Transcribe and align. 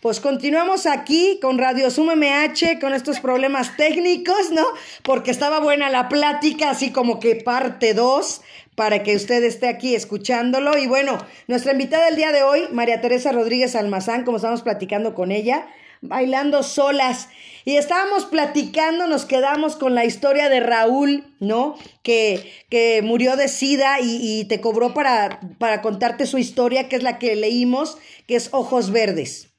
Pues 0.00 0.18
continuamos 0.18 0.86
aquí 0.86 1.38
con 1.42 1.58
Radio 1.58 1.90
Sum 1.90 2.06
MH, 2.06 2.80
con 2.80 2.94
estos 2.94 3.20
problemas 3.20 3.76
técnicos, 3.76 4.50
¿no? 4.50 4.64
Porque 5.02 5.30
estaba 5.30 5.60
buena 5.60 5.90
la 5.90 6.08
plática, 6.08 6.70
así 6.70 6.90
como 6.90 7.20
que 7.20 7.36
parte 7.36 7.92
2, 7.92 8.40
para 8.74 9.02
que 9.02 9.14
usted 9.14 9.44
esté 9.44 9.68
aquí 9.68 9.94
escuchándolo. 9.94 10.78
Y 10.78 10.86
bueno, 10.86 11.18
nuestra 11.48 11.72
invitada 11.72 12.06
del 12.06 12.16
día 12.16 12.32
de 12.32 12.42
hoy, 12.42 12.62
María 12.72 13.02
Teresa 13.02 13.30
Rodríguez 13.30 13.76
Almazán, 13.76 14.24
como 14.24 14.38
estamos 14.38 14.62
platicando 14.62 15.14
con 15.14 15.32
ella, 15.32 15.66
bailando 16.00 16.62
solas. 16.62 17.28
Y 17.66 17.76
estábamos 17.76 18.24
platicando, 18.24 19.06
nos 19.06 19.26
quedamos 19.26 19.76
con 19.76 19.94
la 19.94 20.06
historia 20.06 20.48
de 20.48 20.60
Raúl, 20.60 21.24
¿no? 21.40 21.76
Que, 22.02 22.50
que 22.70 23.02
murió 23.02 23.36
de 23.36 23.48
sida 23.48 23.98
y, 24.00 24.46
te 24.46 24.62
cobró 24.62 24.94
para, 24.94 25.40
para 25.58 25.82
contarte 25.82 26.24
su 26.24 26.38
historia, 26.38 26.88
que 26.88 26.96
es 26.96 27.02
la 27.02 27.18
que 27.18 27.36
leímos, 27.36 27.98
que 28.26 28.36
es 28.36 28.48
Ojos 28.52 28.92
Verdes. 28.92 29.49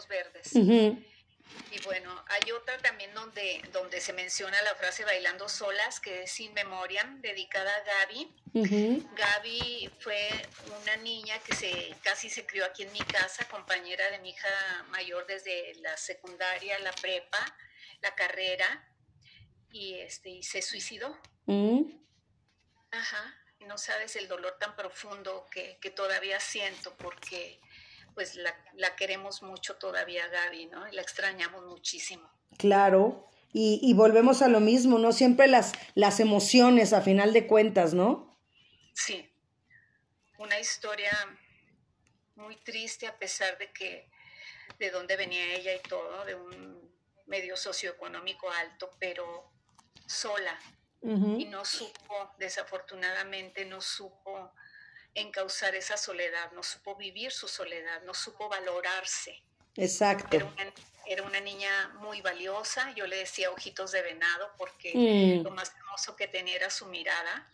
Ojos 0.00 0.08
Verdes. 0.08 0.54
Y 1.72 1.80
bueno, 1.84 2.24
hay 2.28 2.52
otra 2.52 2.78
también 2.78 3.12
donde, 3.12 3.60
donde 3.72 4.00
se 4.00 4.12
menciona 4.12 4.60
la 4.62 4.74
frase 4.76 5.04
bailando 5.04 5.48
solas, 5.48 6.00
que 6.00 6.22
es 6.22 6.32
Sin 6.32 6.54
Memoria, 6.54 7.04
dedicada 7.20 7.70
a 7.74 7.82
Gaby. 7.82 9.04
Gaby 9.14 9.90
fue 9.98 10.28
una 10.82 10.96
niña 10.96 11.38
que 11.40 11.54
se 11.54 11.94
casi 12.02 12.30
se 12.30 12.46
crió 12.46 12.64
aquí 12.64 12.84
en 12.84 12.92
mi 12.92 13.00
casa, 13.00 13.46
compañera 13.48 14.10
de 14.10 14.20
mi 14.20 14.30
hija 14.30 14.48
mayor 14.90 15.26
desde 15.26 15.74
la 15.80 15.96
secundaria, 15.96 16.78
la 16.78 16.92
prepa, 16.92 17.56
la 18.00 18.14
carrera, 18.14 18.88
y, 19.70 19.94
este, 19.94 20.30
y 20.30 20.42
se 20.42 20.62
suicidó. 20.62 21.18
Mm. 21.46 21.82
Ajá, 22.92 23.34
y 23.58 23.64
no 23.64 23.76
sabes 23.76 24.16
el 24.16 24.28
dolor 24.28 24.56
tan 24.58 24.74
profundo 24.76 25.46
que, 25.50 25.78
que 25.80 25.90
todavía 25.90 26.40
siento 26.40 26.96
porque 26.96 27.60
pues 28.20 28.36
la, 28.36 28.54
la, 28.74 28.94
queremos 28.96 29.42
mucho 29.42 29.76
todavía 29.76 30.28
Gaby, 30.28 30.66
¿no? 30.66 30.86
Y 30.86 30.92
la 30.92 31.00
extrañamos 31.00 31.64
muchísimo. 31.64 32.30
Claro, 32.58 33.26
y, 33.50 33.80
y, 33.82 33.94
volvemos 33.94 34.42
a 34.42 34.48
lo 34.48 34.60
mismo, 34.60 34.98
¿no? 34.98 35.12
Siempre 35.12 35.46
las, 35.46 35.72
las 35.94 36.20
emociones 36.20 36.92
a 36.92 37.00
final 37.00 37.32
de 37.32 37.46
cuentas, 37.46 37.94
¿no? 37.94 38.38
Sí, 38.92 39.26
una 40.36 40.60
historia 40.60 41.10
muy 42.34 42.56
triste 42.56 43.06
a 43.06 43.18
pesar 43.18 43.56
de 43.56 43.72
que 43.72 44.10
de 44.78 44.90
dónde 44.90 45.16
venía 45.16 45.54
ella 45.54 45.74
y 45.74 45.80
todo, 45.88 46.26
de 46.26 46.34
un 46.34 46.92
medio 47.24 47.56
socioeconómico 47.56 48.50
alto, 48.50 48.90
pero 48.98 49.50
sola. 50.04 50.60
Y 51.02 51.46
no 51.46 51.64
supo, 51.64 52.34
desafortunadamente, 52.38 53.64
no 53.64 53.80
supo 53.80 54.52
encauzar 55.14 55.74
esa 55.74 55.96
soledad, 55.96 56.52
no 56.52 56.62
supo 56.62 56.96
vivir 56.96 57.32
su 57.32 57.48
soledad, 57.48 58.02
no 58.02 58.14
supo 58.14 58.48
valorarse. 58.48 59.42
Exacto. 59.76 60.36
Era 61.06 61.24
una, 61.24 61.40
niña 61.40 61.88
muy 62.00 62.20
valiosa, 62.20 62.94
yo 62.94 63.06
le 63.06 63.16
decía 63.16 63.50
ojitos 63.50 63.90
de 63.90 64.02
venado 64.02 64.52
porque 64.56 64.92
mm. 64.94 65.42
lo 65.42 65.50
más 65.50 65.72
hermoso 65.76 66.14
que 66.14 66.28
tenía 66.28 66.54
era 66.54 66.70
su 66.70 66.86
mirada. 66.86 67.50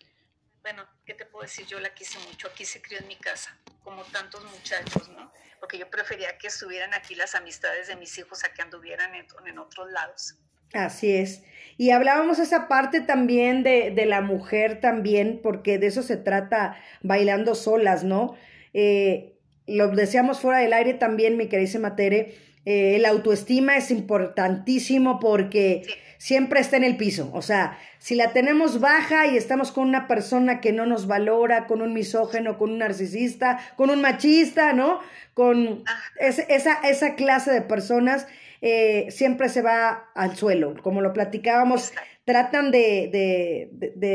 Bueno, 0.61 0.87
¿qué 1.07 1.15
te 1.15 1.25
puedo 1.25 1.45
decir? 1.45 1.67
Yo 1.67 1.81
la 1.81 1.95
quise 1.95 2.19
mucho, 2.21 2.49
aquí 2.49 2.67
se 2.67 2.83
crió 2.83 2.99
en 2.99 3.07
mi 3.07 3.17
casa, 3.17 3.57
como 3.83 4.03
tantos 4.05 4.45
muchachos, 4.45 5.09
¿no? 5.09 5.33
Porque 5.61 5.79
yo 5.79 5.89
prefería 5.89 6.37
que 6.37 6.49
estuvieran 6.49 6.93
aquí 6.93 7.15
las 7.15 7.34
amistades 7.34 7.87
de 7.87 7.97
mis 7.97 8.19
hijos 8.19 8.45
a 8.45 8.53
que 8.53 8.61
anduvieran 8.61 9.15
en, 9.15 9.27
en 9.47 9.59
otros 9.59 9.91
lados. 9.91 10.34
Así 10.75 11.17
es. 11.17 11.41
Y 11.78 11.91
hablábamos 11.91 12.38
esa 12.38 12.69
parte 12.69 13.00
también 13.00 13.62
de, 13.62 13.91
de, 13.91 14.06
la 14.06 14.22
mujer 14.22 14.80
también, 14.80 15.41
porque 15.42 15.78
de 15.78 15.88
eso 15.88 16.02
se 16.02 16.16
trata 16.16 16.77
bailando 17.02 17.55
solas, 17.55 18.02
¿no? 18.02 18.34
Eh, 18.72 19.36
lo 19.66 19.88
decíamos 19.88 20.41
fuera 20.41 20.58
del 20.58 20.72
aire 20.72 20.94
también, 20.94 21.36
mi 21.36 21.48
querida 21.48 21.97
Tere, 21.97 22.34
eh, 22.67 22.98
la 23.00 23.11
autoestima 23.11 23.77
es 23.77 23.91
importantísimo 23.91 25.20
porque 25.20 25.86
siempre 26.19 26.61
está 26.61 26.77
en 26.77 26.84
el 26.84 26.97
piso. 26.97 27.31
O 27.33 27.41
sea, 27.41 27.78
si 27.99 28.16
la 28.16 28.32
tenemos 28.32 28.81
baja 28.81 29.27
y 29.27 29.37
estamos 29.37 29.72
con 29.72 29.88
una 29.88 30.09
persona 30.09 30.60
que 30.60 30.72
no 30.72 30.84
nos 30.84 31.06
valora, 31.06 31.66
con 31.66 31.81
un 31.81 31.94
misógeno, 31.94 32.59
con 32.59 32.72
un 32.72 32.78
narcisista, 32.78 33.60
con 33.77 33.91
un 33.91 34.00
machista, 34.00 34.72
¿no? 34.72 35.00
Con 35.32 35.84
esa, 36.19 36.75
esa 36.82 37.15
clase 37.15 37.53
de 37.53 37.62
personas 37.62 38.27
eh, 38.60 39.06
siempre 39.10 39.48
se 39.48 39.62
va 39.62 40.10
al 40.15 40.37
suelo. 40.37 40.75
Como 40.83 41.00
lo 41.00 41.12
platicábamos, 41.12 41.93
tratan 42.25 42.72
de, 42.72 43.71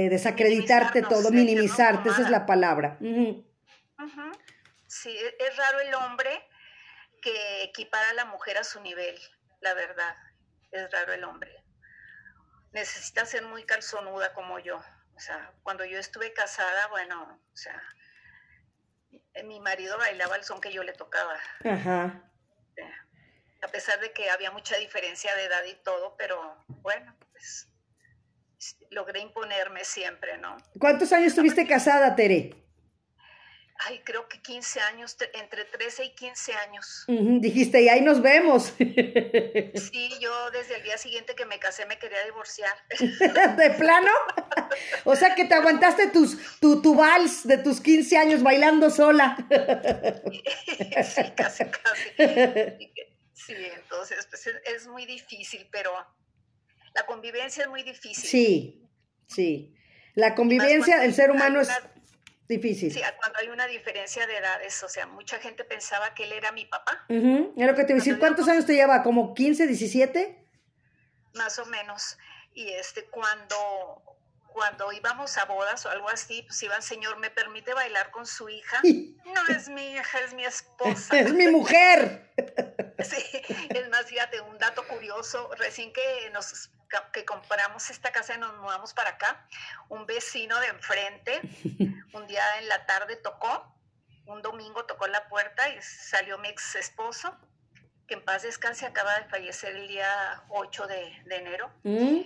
desacreditarte 0.10 1.04
todo, 1.04 1.32
minimizarte, 1.32 2.10
esa 2.10 2.24
es 2.24 2.30
la 2.30 2.46
palabra. 2.46 2.98
Sí, 4.88 5.10
e, 5.10 5.44
es 5.48 5.58
raro 5.58 5.80
el 5.80 5.94
hombre 5.94 6.30
que 7.22 7.64
equipara 7.64 8.10
a 8.10 8.14
la 8.14 8.26
mujer 8.26 8.58
a 8.58 8.64
su 8.64 8.82
nivel, 8.82 9.20
la 9.62 9.74
verdad. 9.74 10.16
Es 10.72 10.90
raro 10.92 11.14
el 11.14 11.24
hombre. 11.24 11.64
Necesita 12.72 13.26
ser 13.26 13.44
muy 13.44 13.64
calzonuda 13.64 14.34
como 14.34 14.60
yo. 14.60 14.82
O 15.16 15.20
sea, 15.20 15.54
cuando 15.64 15.86
yo 15.86 16.00
estuve 16.00 16.34
casada, 16.34 16.88
bueno, 16.88 17.42
o 17.54 17.58
sea, 17.58 17.82
mi 19.44 19.60
marido 19.60 19.98
bailaba 19.98 20.36
el 20.36 20.44
son 20.44 20.62
que 20.62 20.72
yo 20.72 20.84
le 20.84 20.94
tocaba. 20.94 21.38
Ajá 21.64 22.32
a 23.62 23.68
pesar 23.68 24.00
de 24.00 24.12
que 24.12 24.30
había 24.30 24.52
mucha 24.52 24.76
diferencia 24.78 25.36
de 25.36 25.46
edad 25.46 25.64
y 25.66 25.76
todo, 25.84 26.16
pero 26.18 26.58
bueno, 26.68 27.16
pues 27.32 27.70
logré 28.90 29.20
imponerme 29.22 29.84
siempre, 29.84 30.38
¿no? 30.38 30.58
¿Cuántos 30.80 31.12
años 31.14 31.28
estuviste 31.28 31.68
casada, 31.68 32.16
Tere? 32.16 32.56
Ay, 33.84 34.02
creo 34.04 34.28
que 34.28 34.40
15 34.40 34.80
años, 34.82 35.18
entre 35.34 35.66
13 35.66 36.06
y 36.06 36.10
15 36.12 36.54
años. 36.54 37.06
dijiste, 37.08 37.82
y 37.82 37.90
ahí 37.90 38.02
nos 38.02 38.22
vemos. 38.22 38.74
Sí, 39.92 40.10
yo 40.20 40.52
desde 40.52 40.78
el 40.78 40.84
día 40.84 40.98
siguiente 40.98 41.36
que 41.36 41.46
me 41.46 41.60
casé 41.60 41.86
me 41.86 41.98
quería 41.98 42.24
divorciar. 42.26 42.74
¿De 43.58 43.70
plano? 43.72 44.12
O 45.06 45.16
sea 45.16 45.34
que 45.36 45.46
te 45.46 45.56
aguantaste 45.56 46.08
tus, 46.08 46.38
tu, 46.60 46.82
tu 46.82 46.96
vals 46.96 47.46
de 47.48 47.58
tus 47.58 47.82
15 47.82 48.18
años 48.18 48.44
bailando 48.44 48.90
sola. 48.90 49.38
Sí, 51.04 51.32
casi, 51.36 51.64
casi. 51.66 52.94
Sí, 53.34 53.56
entonces 53.56 54.28
pues 54.30 54.48
es, 54.66 54.88
muy 54.88 55.06
difícil, 55.06 55.68
pero 55.72 55.92
la 56.94 57.06
convivencia 57.06 57.64
es 57.64 57.70
muy 57.70 57.84
difícil. 57.84 58.30
Sí, 58.30 58.90
sí. 59.28 59.76
La 60.16 60.36
convivencia, 60.36 61.04
el 61.04 61.14
ser 61.14 61.32
humano 61.32 61.62
es 61.62 61.70
difícil. 62.52 62.94
Sí, 62.94 63.02
cuando 63.18 63.40
hay 63.40 63.48
una 63.50 63.66
diferencia 63.66 64.28
de 64.28 64.38
edades, 64.38 64.84
o 64.84 64.90
sea, 64.90 65.08
mucha 65.08 65.40
gente 65.40 65.64
pensaba 65.64 66.14
que 66.14 66.26
él 66.26 66.34
era 66.34 66.52
mi 66.52 66.66
papá. 66.66 67.06
Uh 67.10 67.54
Es 67.58 67.68
lo 67.68 67.76
que 67.76 67.84
te 67.84 67.94
voy 67.94 68.02
a 68.02 68.04
decir. 68.04 68.20
¿Cuántos 68.20 68.48
años 68.48 68.66
te 68.66 68.74
lleva? 68.74 69.02
¿Como 69.02 69.34
15, 69.34 69.66
17? 69.68 70.48
Más 71.34 71.58
o 71.60 71.66
menos. 71.66 72.18
Y 72.54 72.70
este, 72.70 73.06
cuando 73.06 73.58
cuando 74.54 74.92
íbamos 74.92 75.38
a 75.38 75.46
bodas 75.46 75.86
o 75.86 75.90
algo 75.90 76.10
así, 76.10 76.44
pues 76.44 76.62
iba, 76.64 76.80
señor, 76.82 77.18
¿me 77.18 77.30
permite 77.30 77.74
bailar 77.74 78.12
con 78.12 78.26
su 78.26 78.50
hija? 78.50 78.82
No 78.84 79.56
es 79.56 79.70
mi 79.70 79.94
hija, 79.94 80.20
es 80.20 80.34
mi 80.34 80.46
esposa. 80.46 81.18
Es 81.20 81.34
mi 81.34 81.48
mujer. 81.48 82.30
Sí, 83.02 83.18
es 83.70 83.90
más, 83.90 84.06
fíjate, 84.06 84.42
un 84.42 84.60
dato 84.60 84.88
curioso, 84.88 85.50
recién 85.58 85.92
que 85.92 86.30
nos 86.34 86.70
que 87.12 87.26
compramos 87.26 87.90
esta 87.90 88.12
casa 88.12 88.36
y 88.36 88.38
nos 88.38 88.58
mudamos 88.58 88.94
para 88.94 89.12
acá, 89.12 89.48
un 89.90 90.06
vecino 90.06 90.60
de 90.60 90.68
enfrente, 90.68 91.42
un 92.14 92.28
día 92.28 92.44
en 92.60 92.68
la 92.68 92.86
tarde 92.86 93.16
tocó, 93.16 93.76
un 94.26 94.42
domingo 94.42 94.86
tocó 94.86 95.08
la 95.08 95.28
puerta 95.28 95.70
y 95.70 95.82
salió 95.82 96.38
mi 96.38 96.50
ex 96.50 96.76
esposo, 96.76 97.38
que 98.08 98.16
en 98.16 98.26
paz 98.26 98.44
descanse, 98.44 98.86
acaba 98.86 99.20
de 99.20 99.30
fallecer 99.30 99.76
el 99.76 99.88
día 99.88 100.44
8 100.50 100.88
de, 100.88 101.24
enero. 101.30 101.72
¿Mm? 101.84 102.22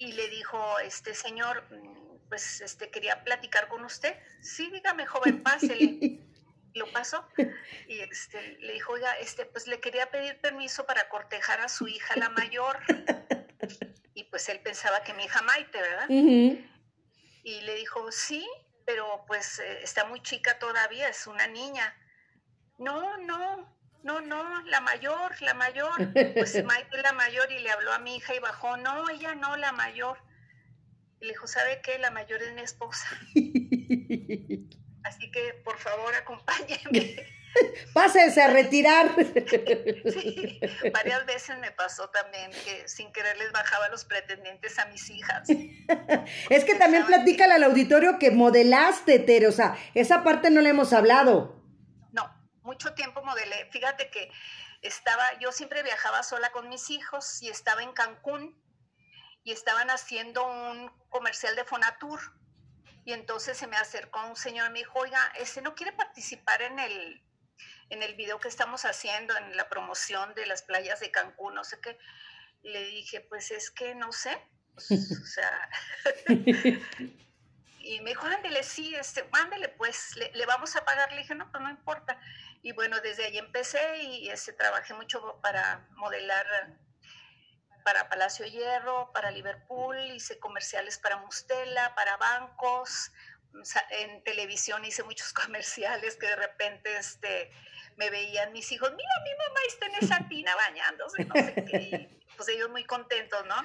y 0.00 0.12
le 0.12 0.28
dijo, 0.30 0.78
este 0.78 1.12
señor, 1.12 1.62
mm, 1.70 2.28
pues 2.30 2.62
este 2.62 2.90
quería 2.90 3.22
platicar 3.22 3.68
con 3.68 3.84
usted. 3.84 4.16
Sí, 4.40 4.70
dígame, 4.70 5.06
joven, 5.06 5.42
pásele. 5.42 6.20
Lo 6.74 6.90
pasó 6.92 7.26
y 7.88 7.98
este, 7.98 8.56
le 8.60 8.74
dijo, 8.74 8.92
oiga, 8.92 9.12
este, 9.18 9.44
pues 9.44 9.66
le 9.66 9.80
quería 9.80 10.08
pedir 10.10 10.40
permiso 10.40 10.86
para 10.86 11.08
cortejar 11.08 11.60
a 11.60 11.68
su 11.68 11.88
hija 11.88 12.14
la 12.16 12.30
mayor. 12.30 12.78
Pues 14.30 14.48
él 14.48 14.60
pensaba 14.60 15.02
que 15.02 15.12
mi 15.14 15.24
hija 15.24 15.42
Maite, 15.42 15.80
¿verdad? 15.80 16.08
Y 16.08 17.60
le 17.62 17.74
dijo, 17.74 18.12
sí, 18.12 18.48
pero 18.84 19.24
pues 19.26 19.58
eh, 19.58 19.82
está 19.82 20.04
muy 20.04 20.22
chica 20.22 20.58
todavía, 20.58 21.08
es 21.08 21.26
una 21.26 21.46
niña. 21.46 21.94
No, 22.78 23.16
no, 23.18 23.76
no, 24.02 24.20
no, 24.20 24.62
la 24.62 24.80
mayor, 24.80 25.40
la 25.42 25.54
mayor. 25.54 26.12
Pues 26.34 26.64
Maite 26.64 27.02
la 27.02 27.12
mayor 27.12 27.50
y 27.52 27.58
le 27.58 27.70
habló 27.70 27.92
a 27.92 27.98
mi 27.98 28.16
hija 28.16 28.34
y 28.34 28.38
bajó, 28.38 28.76
no, 28.76 29.08
ella 29.10 29.34
no, 29.34 29.56
la 29.56 29.72
mayor. 29.72 30.18
Y 31.20 31.26
le 31.26 31.32
dijo, 31.32 31.46
¿sabe 31.46 31.80
qué? 31.82 31.98
La 31.98 32.10
mayor 32.10 32.42
es 32.42 32.54
mi 32.54 32.62
esposa. 32.62 33.06
Así 35.04 35.30
que, 35.30 35.54
por 35.64 35.78
favor, 35.78 36.14
acompáñenme. 36.14 37.16
Pásese 37.94 38.42
a 38.42 38.48
retirar. 38.48 39.10
Sí, 39.16 40.60
varias 40.92 41.26
veces 41.26 41.58
me 41.58 41.70
pasó 41.70 42.08
también 42.10 42.50
que 42.50 42.88
sin 42.88 43.12
querer 43.12 43.36
les 43.38 43.52
bajaba 43.52 43.88
los 43.88 44.04
pretendientes 44.04 44.78
a 44.78 44.86
mis 44.86 45.10
hijas. 45.10 45.48
Es 46.50 46.64
que 46.64 46.74
también 46.74 47.06
platícale 47.06 47.54
al 47.54 47.64
auditorio 47.64 48.18
que 48.18 48.30
modelaste, 48.30 49.18
Tere, 49.18 49.46
o 49.46 49.52
sea, 49.52 49.76
esa 49.94 50.22
parte 50.22 50.50
no 50.50 50.60
le 50.60 50.70
hemos 50.70 50.92
hablado 50.92 51.60
mucho 52.70 52.94
tiempo 52.94 53.22
modelé. 53.22 53.68
Fíjate 53.72 54.10
que 54.10 54.30
estaba, 54.82 55.24
yo 55.40 55.50
siempre 55.50 55.82
viajaba 55.82 56.22
sola 56.22 56.52
con 56.52 56.68
mis 56.68 56.90
hijos 56.90 57.42
y 57.42 57.48
estaba 57.48 57.82
en 57.82 57.92
Cancún 57.92 58.56
y 59.42 59.50
estaban 59.52 59.90
haciendo 59.90 60.46
un 60.46 60.88
comercial 61.08 61.56
de 61.56 61.64
Fonatur. 61.64 62.20
Y 63.04 63.12
entonces 63.12 63.58
se 63.58 63.66
me 63.66 63.76
acercó 63.76 64.24
un 64.24 64.36
señor 64.36 64.68
y 64.68 64.72
me 64.72 64.78
dijo, 64.80 65.00
oiga, 65.00 65.20
¿ese 65.38 65.62
no 65.62 65.74
quiere 65.74 65.92
participar 65.92 66.62
en 66.62 66.78
el, 66.78 67.22
en 67.90 68.02
el 68.02 68.14
video 68.14 68.38
que 68.38 68.48
estamos 68.48 68.84
haciendo, 68.84 69.36
en 69.36 69.56
la 69.56 69.68
promoción 69.68 70.34
de 70.34 70.46
las 70.46 70.62
playas 70.62 71.00
de 71.00 71.10
Cancún? 71.10 71.54
No 71.54 71.64
sé 71.64 71.80
qué. 71.80 71.98
Le 72.62 72.84
dije, 72.86 73.20
pues 73.20 73.50
es 73.50 73.70
que 73.70 73.94
no 73.94 74.12
sé. 74.12 74.36
o 74.76 75.26
sea, 75.26 75.70
y 77.80 78.00
me 78.00 78.10
dijo, 78.10 78.26
ándele, 78.26 78.62
sí, 78.62 78.94
este, 78.94 79.28
ándele, 79.32 79.68
pues, 79.68 80.16
le, 80.16 80.46
vamos 80.46 80.76
a 80.76 80.84
pagar. 80.84 81.12
Le 81.12 81.18
dije, 81.18 81.34
no, 81.34 81.50
pues 81.50 81.62
no 81.62 81.70
importa. 81.70 82.18
Y 82.62 82.72
bueno, 82.72 83.00
desde 83.00 83.26
ahí 83.26 83.38
empecé 83.38 84.02
y 84.02 84.30
este, 84.30 84.52
trabajé 84.52 84.94
mucho 84.94 85.40
para 85.42 85.86
modelar 85.92 86.46
para 87.84 88.08
Palacio 88.08 88.46
Hierro, 88.46 89.10
para 89.12 89.30
Liverpool, 89.30 89.98
hice 89.98 90.38
comerciales 90.38 90.98
para 90.98 91.16
Mustela, 91.16 91.94
para 91.94 92.18
bancos, 92.18 93.10
en 93.90 94.22
televisión 94.24 94.84
hice 94.84 95.02
muchos 95.02 95.32
comerciales 95.32 96.16
que 96.16 96.26
de 96.26 96.36
repente 96.36 96.96
este, 96.96 97.50
me 97.96 98.10
veían 98.10 98.52
mis 98.52 98.70
hijos, 98.72 98.90
mira, 98.90 99.10
mi 99.24 99.30
mamá 99.30 99.60
está 99.68 99.86
en 99.86 99.94
esa 100.04 100.28
tina 100.28 100.54
bañándose, 100.56 101.24
no 101.24 101.34
sé 101.34 101.64
qué, 101.70 101.78
y 102.20 102.36
pues 102.36 102.48
ellos 102.48 102.70
muy 102.70 102.84
contentos, 102.84 103.44
¿no? 103.46 103.56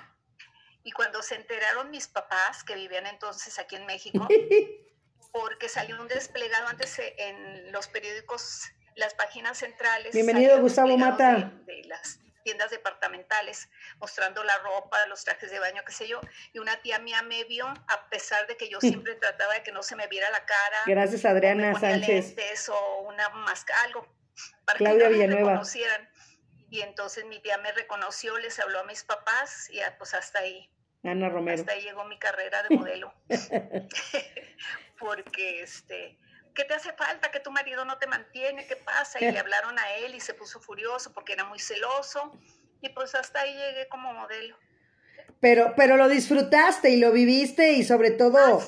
Y 0.83 0.91
cuando 0.91 1.21
se 1.23 1.35
enteraron 1.35 1.89
mis 1.89 2.07
papás, 2.07 2.63
que 2.63 2.75
vivían 2.75 3.07
entonces 3.07 3.57
aquí 3.57 3.75
en 3.75 3.85
México, 3.85 4.27
porque 5.31 5.67
salió 5.67 5.99
un 5.99 6.07
desplegado 6.07 6.67
antes 6.67 6.99
en 6.99 7.71
los 7.71 7.87
periódicos, 7.87 8.63
las 8.95 9.13
páginas 9.15 9.57
centrales. 9.57 10.13
Bienvenido, 10.13 10.59
Gustavo 10.61 10.95
Mata. 10.97 11.51
De, 11.65 11.83
las 11.85 12.19
tiendas 12.45 12.69
departamentales, 12.69 13.69
mostrando 13.97 14.43
la 14.43 14.55
ropa, 14.59 15.03
los 15.07 15.25
trajes 15.25 15.49
de 15.49 15.59
baño, 15.59 15.81
qué 15.83 15.91
sé 15.91 16.07
yo. 16.07 16.21
Y 16.53 16.59
una 16.59 16.79
tía 16.81 16.99
mía 16.99 17.23
me 17.23 17.43
vio, 17.43 17.65
a 17.65 18.09
pesar 18.09 18.45
de 18.45 18.55
que 18.55 18.69
yo 18.69 18.79
siempre 18.79 19.15
trataba 19.15 19.55
de 19.55 19.63
que 19.63 19.71
no 19.71 19.81
se 19.81 19.95
me 19.95 20.07
viera 20.07 20.29
la 20.29 20.45
cara. 20.45 20.77
Gracias, 20.85 21.25
Adriana 21.25 21.77
Sánchez. 21.77 22.35
o 22.69 23.01
una 23.01 23.27
máscara, 23.29 23.81
algo, 23.85 24.07
para 24.63 24.77
Claudia 24.77 25.09
que 25.09 25.27
no 25.27 25.35
me 25.35 25.41
reconocieran. 25.41 26.07
Y 26.69 26.81
entonces 26.81 27.25
mi 27.25 27.41
tía 27.41 27.57
me 27.57 27.71
reconoció, 27.71 28.37
les 28.37 28.59
habló 28.59 28.79
a 28.79 28.83
mis 28.83 29.03
papás 29.03 29.67
y 29.71 29.79
pues 29.97 30.13
hasta 30.13 30.39
ahí. 30.39 30.69
Ana 31.03 31.29
Romero. 31.29 31.59
Hasta 31.59 31.73
ahí 31.73 31.81
llegó 31.81 32.05
mi 32.05 32.19
carrera 32.19 32.61
de 32.61 32.69
modelo. 32.77 33.11
Porque, 34.99 35.63
este, 35.63 36.19
¿qué 36.55 36.63
te 36.63 36.73
hace 36.73 36.93
falta? 36.93 37.29
Que 37.31 37.39
tu 37.39 37.51
marido 37.51 37.85
no 37.85 37.97
te 37.97 38.07
mantiene, 38.07 38.65
¿qué 38.65 38.75
pasa? 38.75 39.19
Y 39.19 39.31
le 39.31 39.39
hablaron 39.39 39.77
a 39.77 39.95
él 39.97 40.15
y 40.15 40.19
se 40.19 40.33
puso 40.33 40.59
furioso 40.59 41.13
porque 41.13 41.33
era 41.33 41.43
muy 41.45 41.59
celoso. 41.59 42.31
Y 42.81 42.89
pues 42.89 43.13
hasta 43.15 43.41
ahí 43.41 43.53
llegué 43.53 43.87
como 43.89 44.13
modelo. 44.13 44.57
Pero, 45.39 45.73
pero 45.75 45.97
lo 45.97 46.07
disfrutaste 46.07 46.89
y 46.89 46.97
lo 46.97 47.11
viviste 47.11 47.73
y 47.73 47.83
sobre 47.83 48.11
todo, 48.11 48.37
ah, 48.39 48.59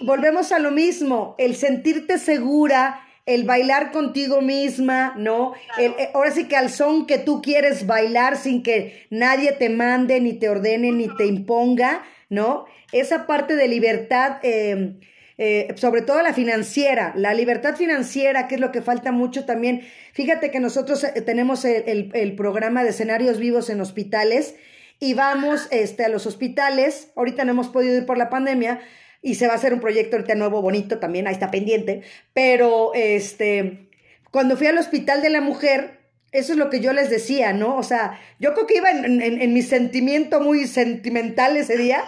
volvemos 0.00 0.50
a 0.50 0.58
lo 0.58 0.70
mismo, 0.70 1.34
el 1.38 1.54
sentirte 1.56 2.18
segura, 2.18 3.06
el 3.26 3.44
bailar 3.44 3.92
contigo 3.92 4.40
misma, 4.40 5.14
¿no? 5.16 5.54
El, 5.78 5.92
eh, 5.98 6.10
ahora 6.14 6.30
sí 6.30 6.48
que 6.48 6.56
al 6.56 6.70
son 6.70 7.06
que 7.06 7.18
tú 7.18 7.42
quieres 7.42 7.86
bailar 7.86 8.36
sin 8.36 8.62
que 8.62 9.06
nadie 9.10 9.52
te 9.52 9.68
mande, 9.68 10.20
ni 10.20 10.32
te 10.32 10.48
ordene, 10.48 10.90
ni 10.92 11.14
te 11.16 11.26
imponga, 11.26 12.04
¿no? 12.28 12.66
Esa 12.92 13.26
parte 13.26 13.56
de 13.56 13.68
libertad, 13.68 14.38
em, 14.42 15.00
eh, 15.38 15.74
sobre 15.76 16.02
todo 16.02 16.22
la 16.22 16.32
financiera, 16.32 17.12
la 17.16 17.34
libertad 17.34 17.76
financiera, 17.76 18.48
que 18.48 18.54
es 18.54 18.60
lo 18.60 18.72
que 18.72 18.80
falta 18.80 19.12
mucho 19.12 19.44
también. 19.44 19.82
Fíjate 20.12 20.50
que 20.50 20.60
nosotros 20.60 21.04
eh, 21.04 21.20
tenemos 21.22 21.64
el, 21.64 22.10
el, 22.14 22.36
programa 22.36 22.82
de 22.82 22.90
escenarios 22.90 23.38
vivos 23.38 23.68
en 23.68 23.80
hospitales 23.80 24.56
y 24.98 25.14
vamos 25.14 25.68
este, 25.70 26.04
a 26.04 26.08
los 26.08 26.26
hospitales, 26.26 27.12
ahorita 27.16 27.44
no 27.44 27.52
hemos 27.52 27.68
podido 27.68 27.96
ir 27.96 28.06
por 28.06 28.16
la 28.16 28.30
pandemia, 28.30 28.80
y 29.20 29.34
se 29.34 29.46
va 29.46 29.54
a 29.54 29.56
hacer 29.56 29.74
un 29.74 29.80
proyecto 29.80 30.16
ahorita 30.16 30.34
nuevo, 30.36 30.62
bonito 30.62 30.98
también, 30.98 31.26
ahí 31.26 31.34
está 31.34 31.50
pendiente, 31.50 32.02
pero 32.32 32.92
este, 32.94 33.88
cuando 34.30 34.56
fui 34.56 34.68
al 34.68 34.78
Hospital 34.78 35.20
de 35.20 35.30
la 35.30 35.40
Mujer, 35.40 35.98
eso 36.32 36.52
es 36.52 36.58
lo 36.58 36.70
que 36.70 36.80
yo 36.80 36.92
les 36.92 37.10
decía, 37.10 37.52
¿no? 37.52 37.76
O 37.76 37.82
sea, 37.82 38.20
yo 38.38 38.52
creo 38.54 38.66
que 38.66 38.76
iba 38.76 38.90
en, 38.90 39.22
en, 39.22 39.52
mi 39.52 39.62
sentimiento 39.62 40.40
muy 40.40 40.66
sentimental 40.66 41.56
ese 41.56 41.76
día, 41.76 42.04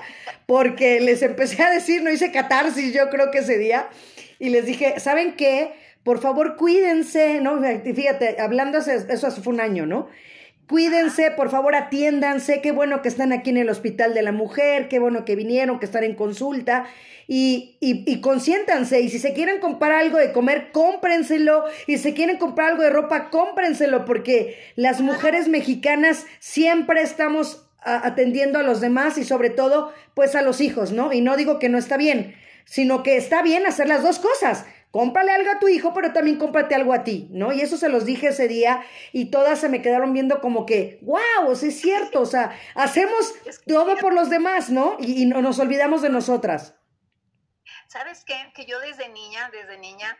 porque 0.47 1.01
les 1.01 1.23
empecé 1.23 1.63
a 1.63 1.71
decir, 1.71 2.03
no 2.03 2.11
hice 2.11 2.33
catarsis 2.33 2.93
yo 2.93 3.09
creo 3.11 3.31
que 3.31 3.39
ese 3.39 3.59
día, 3.59 3.89
y 4.39 4.51
les 4.51 4.67
dije, 4.67 4.99
¿saben 5.01 5.35
qué? 5.37 5.73
Por 6.03 6.21
favor, 6.21 6.57
cuídense, 6.57 7.41
¿no? 7.41 7.61
Fíjate, 7.83 8.41
hablando, 8.41 8.79
eso 8.79 9.31
fue 9.31 9.53
un 9.53 9.61
año, 9.61 9.87
¿no? 9.87 10.09
Cuídense, 10.69 11.31
por 11.31 11.51
favor, 11.51 11.75
atiéndanse. 11.75 12.61
Qué 12.61 12.73
bueno 12.73 13.01
que 13.01 13.09
están 13.09 13.33
aquí 13.33 13.51
en 13.51 13.57
el 13.57 13.71
Hospital 13.71 14.13
de 14.13 14.23
la 14.23 14.33
Mujer, 14.33 14.89
qué 14.89 14.99
bueno 14.99 15.25
que 15.25 15.35
vinieron, 15.35 15.79
que 15.79 15.87
están 15.87 16.05
en 16.05 16.15
consulta. 16.15 16.87
Y, 17.27 17.77
y, 17.81 18.11
y 18.11 18.21
consiéntanse. 18.21 19.01
Y 19.01 19.09
si 19.09 19.19
se 19.19 19.33
quieren 19.33 19.61
comprar 19.61 19.93
algo 19.93 20.19
de 20.19 20.33
comer, 20.33 20.71
cómprenselo. 20.73 21.65
Y 21.87 21.97
si 21.97 22.13
quieren 22.13 22.37
comprar 22.37 22.73
algo 22.73 22.83
de 22.83 22.91
ropa, 22.91 23.31
cómprenselo. 23.31 24.05
Porque 24.05 24.59
las 24.77 25.01
mujeres 25.01 25.49
mexicanas 25.49 26.27
siempre 26.39 27.01
estamos 27.01 27.67
atendiendo 27.81 28.59
a 28.59 28.63
los 28.63 28.83
demás 28.83 29.17
y 29.17 29.25
sobre 29.25 29.49
todo, 29.49 29.93
pues 30.15 30.35
a 30.35 30.43
los 30.43 30.61
hijos, 30.61 30.93
¿no? 30.93 31.13
Y 31.13 31.23
no 31.23 31.37
digo 31.37 31.59
que 31.59 31.71
no 31.71 31.79
está 31.79 31.97
bien, 31.97 32.35
sino 32.67 33.03
que 33.03 33.17
está 33.17 33.41
bien 33.41 33.67
hacer 33.67 33.89
las 33.89 34.03
dos 34.03 34.19
cosas 34.19 34.67
cómprale 34.91 35.33
algo 35.33 35.51
a 35.51 35.59
tu 35.59 35.69
hijo, 35.69 35.93
pero 35.93 36.13
también 36.13 36.39
cómprate 36.39 36.75
algo 36.75 36.93
a 36.93 37.05
ti, 37.05 37.29
¿no? 37.31 37.53
Y 37.53 37.61
eso 37.61 37.77
se 37.77 37.89
los 37.89 38.05
dije 38.05 38.29
ese 38.29 38.49
día 38.49 38.85
y 39.13 39.31
todas 39.31 39.61
se 39.61 39.69
me 39.69 39.83
quedaron 39.83 40.13
viendo 40.13 40.41
como 40.41 40.67
que, 40.67 40.99
wow, 41.03 41.53
es 41.53 41.81
cierto, 41.81 42.21
o 42.21 42.27
sea, 42.27 42.59
hacemos 42.75 43.35
todo 43.67 43.97
por 43.99 44.15
los 44.15 44.31
demás, 44.31 44.71
¿no? 44.71 44.97
Y, 44.99 45.27
no 45.27 45.43
nos 45.43 45.59
olvidamos 45.59 46.01
de 46.03 46.09
nosotras. 46.09 46.75
¿Sabes 47.87 48.25
qué? 48.25 48.53
Que 48.55 48.65
yo 48.65 48.81
desde 48.81 49.09
niña, 49.09 49.51
desde 49.51 49.79
niña, 49.79 50.19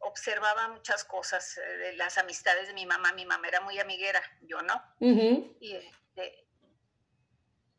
observaba 0.00 0.68
muchas 0.68 1.04
cosas 1.04 1.58
eh, 1.58 1.76
de 1.78 1.92
las 1.94 2.18
amistades 2.18 2.68
de 2.68 2.74
mi 2.74 2.84
mamá. 2.84 3.12
Mi 3.12 3.24
mamá 3.24 3.48
era 3.48 3.60
muy 3.60 3.78
amiguera, 3.78 4.20
yo 4.42 4.60
no. 4.62 4.82
y, 5.00 5.72
este, 5.72 6.46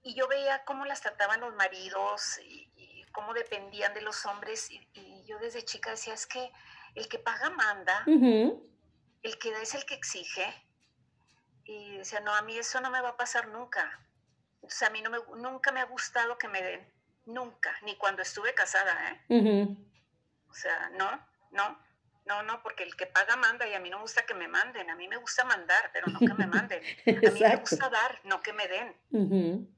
y 0.04 0.16
yo 0.16 0.28
veía 0.28 0.64
cómo 0.66 0.86
las 0.86 1.02
trataban 1.02 1.40
los 1.40 1.56
maridos 1.56 2.40
y, 2.44 2.70
cómo 3.12 3.36
dependían 3.36 3.94
de 3.94 4.02
los 4.02 4.26
hombres 4.26 4.72
y, 4.72 4.82
yo 5.26 5.40
desde 5.40 5.64
chica 5.64 5.92
decía, 5.92 6.14
es 6.14 6.26
que 6.26 6.52
el 6.96 7.08
que 7.08 7.20
paga 7.20 7.50
manda, 7.50 8.04
el 8.06 9.38
que 9.40 9.52
da 9.52 9.62
es 9.62 9.74
el 9.76 9.86
que 9.86 9.96
exige. 9.96 10.46
Y 11.66 11.98
decía, 11.98 12.20
no, 12.20 12.34
a 12.34 12.42
mí 12.42 12.58
eso 12.58 12.82
no 12.82 12.92
me 12.92 13.02
va 13.02 13.10
a 13.10 13.18
pasar 13.18 13.48
nunca. 13.48 14.00
Entonces 14.56 14.84
a 14.84 14.92
mí 14.92 15.02
no 15.02 15.10
me, 15.10 15.20
nunca 15.38 15.72
me 15.72 15.80
ha 15.80 15.86
gustado 15.86 16.38
que 16.38 16.48
me 16.48 16.62
den, 16.62 16.94
nunca, 17.26 17.74
ni 17.84 17.96
cuando 17.96 18.22
estuve 18.22 18.54
casada, 18.54 18.94
¿eh? 19.30 19.76
O 20.50 20.54
sea, 20.54 20.90
no, 20.98 21.10
no, 21.52 21.80
no, 22.26 22.44
no, 22.44 22.62
porque 22.62 22.84
el 22.84 22.96
que 22.96 23.08
paga 23.08 23.36
manda 23.36 23.68
y 23.68 23.74
a 23.74 23.80
mí 23.80 23.90
no 23.90 23.98
me 23.98 24.04
gusta 24.04 24.26
que 24.26 24.34
me 24.34 24.48
manden, 24.48 24.90
a 24.90 24.96
mí 24.96 25.08
me 25.08 25.18
gusta 25.18 25.44
mandar, 25.46 25.90
pero 25.94 26.08
no 26.08 26.20
que 26.20 26.34
me 26.34 26.48
manden. 26.48 26.82
A 26.84 27.32
mí 27.32 27.40
me 27.40 27.56
gusta 27.58 27.90
dar, 27.90 28.20
no 28.26 28.42
que 28.42 28.54
me 28.54 28.68
den 28.68 29.74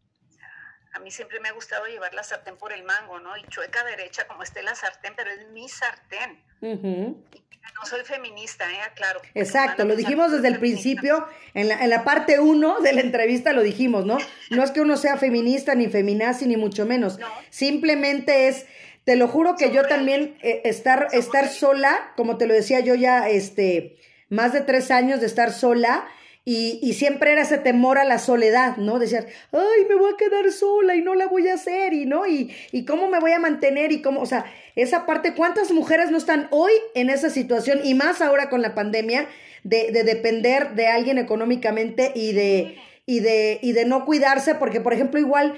a 0.95 0.99
mí 0.99 1.11
siempre 1.11 1.39
me 1.41 1.49
ha 1.49 1.51
gustado 1.51 1.85
llevar 1.87 2.13
la 2.13 2.23
sartén 2.23 2.55
por 2.55 2.71
el 2.71 2.83
mango, 2.83 3.19
¿no? 3.19 3.35
Y 3.35 3.43
chueca 3.49 3.83
derecha 3.83 4.25
como 4.27 4.43
esté 4.43 4.63
la 4.63 4.75
sartén, 4.75 5.13
pero 5.15 5.29
es 5.29 5.47
mi 5.49 5.67
sartén. 5.67 6.41
No 6.61 7.85
soy 7.85 8.01
feminista, 8.05 8.71
¿eh? 8.71 8.77
Claro. 8.95 9.21
Exacto, 9.33 9.83
lo 9.83 9.95
dijimos 9.97 10.31
desde 10.31 10.47
el 10.47 10.59
principio, 10.59 11.27
en 11.53 11.67
la, 11.67 11.83
en 11.83 11.89
la 11.89 12.05
parte 12.05 12.39
uno 12.39 12.79
de 12.79 12.93
la 12.93 13.01
entrevista 13.01 13.51
lo 13.51 13.61
dijimos, 13.61 14.05
¿no? 14.05 14.17
No 14.51 14.63
es 14.63 14.71
que 14.71 14.79
uno 14.79 14.95
sea 14.95 15.17
feminista, 15.17 15.75
ni 15.75 15.87
feminazi, 15.87 16.47
ni 16.47 16.55
mucho 16.55 16.85
menos. 16.85 17.19
Simplemente 17.49 18.47
es, 18.47 18.65
te 19.03 19.17
lo 19.17 19.27
juro 19.27 19.57
que 19.57 19.71
yo 19.71 19.85
también, 19.87 20.37
eh, 20.41 20.61
estar, 20.63 21.07
estar 21.11 21.49
sola, 21.49 22.13
como 22.15 22.37
te 22.37 22.47
lo 22.47 22.53
decía 22.53 22.79
yo 22.79 22.95
ya, 22.95 23.27
este, 23.27 23.97
más 24.29 24.53
de 24.53 24.61
tres 24.61 24.91
años 24.91 25.19
de 25.19 25.25
estar 25.25 25.51
sola, 25.51 26.07
y, 26.47 26.79
y, 26.83 26.93
siempre 26.93 27.31
era 27.31 27.41
ese 27.41 27.57
temor 27.57 27.97
a 27.97 28.03
la 28.03 28.19
soledad, 28.19 28.77
¿no? 28.77 28.99
Decías, 28.99 29.25
ay, 29.51 29.85
me 29.89 29.95
voy 29.95 30.13
a 30.13 30.17
quedar 30.17 30.51
sola 30.51 30.95
y 30.95 31.01
no 31.01 31.15
la 31.15 31.25
voy 31.25 31.47
a 31.47 31.55
hacer, 31.55 31.93
y 31.93 32.05
no, 32.05 32.27
y, 32.27 32.55
y 32.71 32.85
cómo 32.85 33.09
me 33.09 33.19
voy 33.19 33.31
a 33.31 33.39
mantener, 33.39 33.91
y 33.91 34.03
cómo, 34.03 34.21
o 34.21 34.27
sea, 34.27 34.45
esa 34.75 35.07
parte, 35.07 35.33
¿cuántas 35.33 35.71
mujeres 35.71 36.11
no 36.11 36.17
están 36.17 36.47
hoy 36.51 36.71
en 36.93 37.09
esa 37.09 37.31
situación, 37.31 37.79
y 37.83 37.95
más 37.95 38.21
ahora 38.21 38.51
con 38.51 38.61
la 38.61 38.75
pandemia, 38.75 39.27
de, 39.63 39.91
de 39.91 40.03
depender 40.03 40.75
de 40.75 40.85
alguien 40.85 41.17
económicamente 41.17 42.11
y 42.13 42.33
de, 42.33 42.77
y 43.07 43.21
de, 43.21 43.57
y 43.63 43.71
de 43.71 43.85
no 43.85 44.05
cuidarse, 44.05 44.53
porque, 44.53 44.81
por 44.81 44.93
ejemplo, 44.93 45.19
igual, 45.19 45.55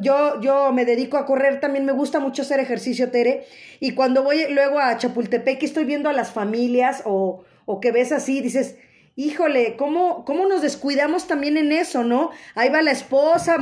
yo, 0.00 0.40
yo 0.40 0.72
me 0.72 0.84
dedico 0.84 1.16
a 1.16 1.26
correr, 1.26 1.58
también 1.58 1.84
me 1.84 1.92
gusta 1.92 2.20
mucho 2.20 2.42
hacer 2.42 2.60
ejercicio, 2.60 3.10
Tere, 3.10 3.46
y 3.80 3.94
cuando 3.94 4.22
voy 4.22 4.46
luego 4.48 4.78
a 4.78 4.96
Chapultepec 4.96 5.60
y 5.60 5.66
estoy 5.66 5.84
viendo 5.84 6.08
a 6.08 6.12
las 6.12 6.30
familias 6.30 7.02
o, 7.04 7.42
o 7.66 7.80
que 7.80 7.90
ves 7.90 8.12
así, 8.12 8.40
dices, 8.40 8.76
híjole, 9.16 9.76
¿cómo, 9.76 10.24
¿cómo 10.24 10.46
nos 10.46 10.62
descuidamos 10.62 11.26
también 11.26 11.56
en 11.56 11.72
eso, 11.72 12.04
no? 12.04 12.30
Ahí 12.54 12.68
va 12.68 12.82
la 12.82 12.90
esposa, 12.90 13.56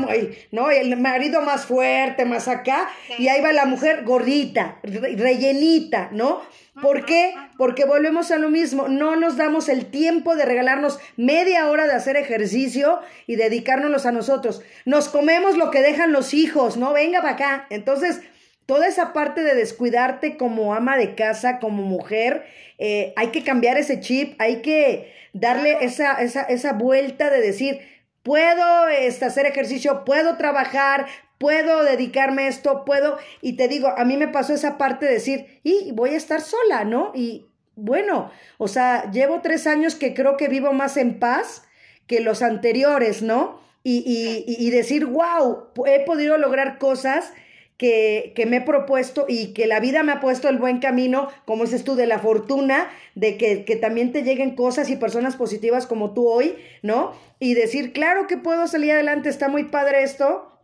¿no? 0.50 0.70
El 0.70 0.96
marido 0.96 1.42
más 1.42 1.66
fuerte, 1.66 2.24
más 2.24 2.48
acá, 2.48 2.88
y 3.18 3.28
ahí 3.28 3.40
va 3.42 3.52
la 3.52 3.66
mujer 3.66 4.04
gordita, 4.04 4.78
rellenita, 4.82 6.08
¿no? 6.12 6.40
¿Por 6.80 7.04
qué? 7.04 7.34
Porque 7.58 7.84
volvemos 7.84 8.30
a 8.30 8.38
lo 8.38 8.48
mismo, 8.48 8.88
no 8.88 9.14
nos 9.16 9.36
damos 9.36 9.68
el 9.68 9.86
tiempo 9.90 10.36
de 10.36 10.46
regalarnos 10.46 10.98
media 11.18 11.68
hora 11.68 11.86
de 11.86 11.92
hacer 11.92 12.16
ejercicio 12.16 13.00
y 13.26 13.36
dedicárnoslos 13.36 14.06
a 14.06 14.12
nosotros. 14.12 14.62
Nos 14.86 15.10
comemos 15.10 15.58
lo 15.58 15.70
que 15.70 15.82
dejan 15.82 16.12
los 16.12 16.32
hijos, 16.32 16.78
¿no? 16.78 16.94
Venga 16.94 17.20
para 17.20 17.34
acá. 17.34 17.66
Entonces, 17.68 18.22
toda 18.66 18.86
esa 18.86 19.12
parte 19.12 19.42
de 19.42 19.54
descuidarte 19.54 20.36
como 20.36 20.74
ama 20.74 20.96
de 20.96 21.14
casa, 21.14 21.58
como 21.58 21.82
mujer, 21.82 22.44
eh, 22.78 23.12
hay 23.16 23.28
que 23.28 23.44
cambiar 23.44 23.76
ese 23.76 24.00
chip, 24.00 24.34
hay 24.40 24.62
que 24.62 25.12
darle 25.32 25.78
esa, 25.84 26.20
esa, 26.22 26.42
esa 26.42 26.72
vuelta 26.72 27.30
de 27.30 27.40
decir, 27.40 27.80
puedo 28.22 28.88
este, 28.88 29.24
hacer 29.24 29.46
ejercicio, 29.46 30.04
puedo 30.04 30.36
trabajar, 30.36 31.06
puedo 31.38 31.82
dedicarme 31.84 32.42
a 32.42 32.48
esto, 32.48 32.84
puedo, 32.84 33.18
y 33.40 33.54
te 33.54 33.68
digo, 33.68 33.88
a 33.88 34.04
mí 34.04 34.16
me 34.16 34.28
pasó 34.28 34.54
esa 34.54 34.78
parte 34.78 35.06
de 35.06 35.12
decir, 35.12 35.60
y 35.64 35.92
voy 35.92 36.10
a 36.10 36.16
estar 36.16 36.40
sola, 36.40 36.84
¿no? 36.84 37.12
Y 37.14 37.46
bueno, 37.74 38.30
o 38.58 38.68
sea, 38.68 39.10
llevo 39.10 39.40
tres 39.40 39.66
años 39.66 39.94
que 39.94 40.14
creo 40.14 40.36
que 40.36 40.48
vivo 40.48 40.72
más 40.72 40.96
en 40.96 41.18
paz 41.18 41.64
que 42.06 42.20
los 42.20 42.42
anteriores, 42.42 43.22
¿no? 43.22 43.60
Y, 43.82 44.04
y, 44.06 44.64
y 44.64 44.70
decir, 44.70 45.06
wow, 45.06 45.70
he 45.86 46.04
podido 46.04 46.38
lograr 46.38 46.78
cosas 46.78 47.32
que, 47.82 48.32
que, 48.36 48.46
me 48.46 48.58
he 48.58 48.60
propuesto 48.60 49.26
y 49.28 49.54
que 49.54 49.66
la 49.66 49.80
vida 49.80 50.04
me 50.04 50.12
ha 50.12 50.20
puesto 50.20 50.48
el 50.48 50.56
buen 50.56 50.78
camino, 50.78 51.28
como 51.44 51.64
dices 51.64 51.82
tú, 51.82 51.96
de 51.96 52.06
la 52.06 52.20
fortuna, 52.20 52.88
de 53.16 53.36
que, 53.36 53.64
que, 53.64 53.74
también 53.74 54.12
te 54.12 54.22
lleguen 54.22 54.54
cosas 54.54 54.88
y 54.88 54.94
personas 54.94 55.34
positivas 55.34 55.88
como 55.88 56.14
tú 56.14 56.28
hoy, 56.28 56.54
¿no? 56.82 57.12
Y 57.40 57.54
decir, 57.54 57.92
claro 57.92 58.28
que 58.28 58.36
puedo 58.36 58.68
salir 58.68 58.92
adelante, 58.92 59.28
está 59.28 59.48
muy 59.48 59.64
padre 59.64 60.04
esto, 60.04 60.60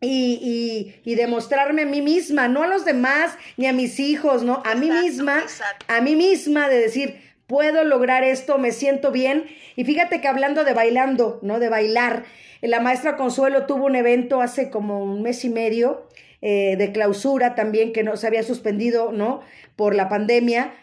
y, 0.00 0.38
y, 1.04 1.10
y, 1.10 1.16
demostrarme 1.16 1.82
a 1.82 1.86
mí 1.86 2.00
misma, 2.00 2.48
no 2.48 2.62
a 2.62 2.66
los 2.66 2.86
demás 2.86 3.36
ni 3.58 3.66
a 3.66 3.74
mis 3.74 4.00
hijos, 4.00 4.42
¿no? 4.42 4.62
A 4.64 4.74
mí 4.74 4.90
misma, 4.90 5.44
a 5.88 6.00
mí 6.00 6.16
misma 6.16 6.70
de 6.70 6.78
decir, 6.78 7.20
puedo 7.46 7.84
lograr 7.84 8.24
esto, 8.24 8.56
me 8.56 8.72
siento 8.72 9.10
bien. 9.10 9.44
Y 9.76 9.84
fíjate 9.84 10.22
que 10.22 10.28
hablando 10.28 10.64
de 10.64 10.72
bailando, 10.72 11.40
¿no? 11.42 11.58
De 11.58 11.68
bailar, 11.68 12.24
la 12.62 12.80
maestra 12.80 13.18
Consuelo 13.18 13.66
tuvo 13.66 13.84
un 13.84 13.96
evento 13.96 14.40
hace 14.40 14.70
como 14.70 15.04
un 15.04 15.20
mes 15.20 15.44
y 15.44 15.50
medio 15.50 16.06
eh, 16.46 16.76
de 16.76 16.92
clausura 16.92 17.54
también 17.54 17.94
que 17.94 18.02
no 18.02 18.18
se 18.18 18.26
había 18.26 18.42
suspendido, 18.42 19.12
¿no? 19.12 19.40
Por 19.76 19.94
la 19.94 20.10
pandemia. 20.10 20.74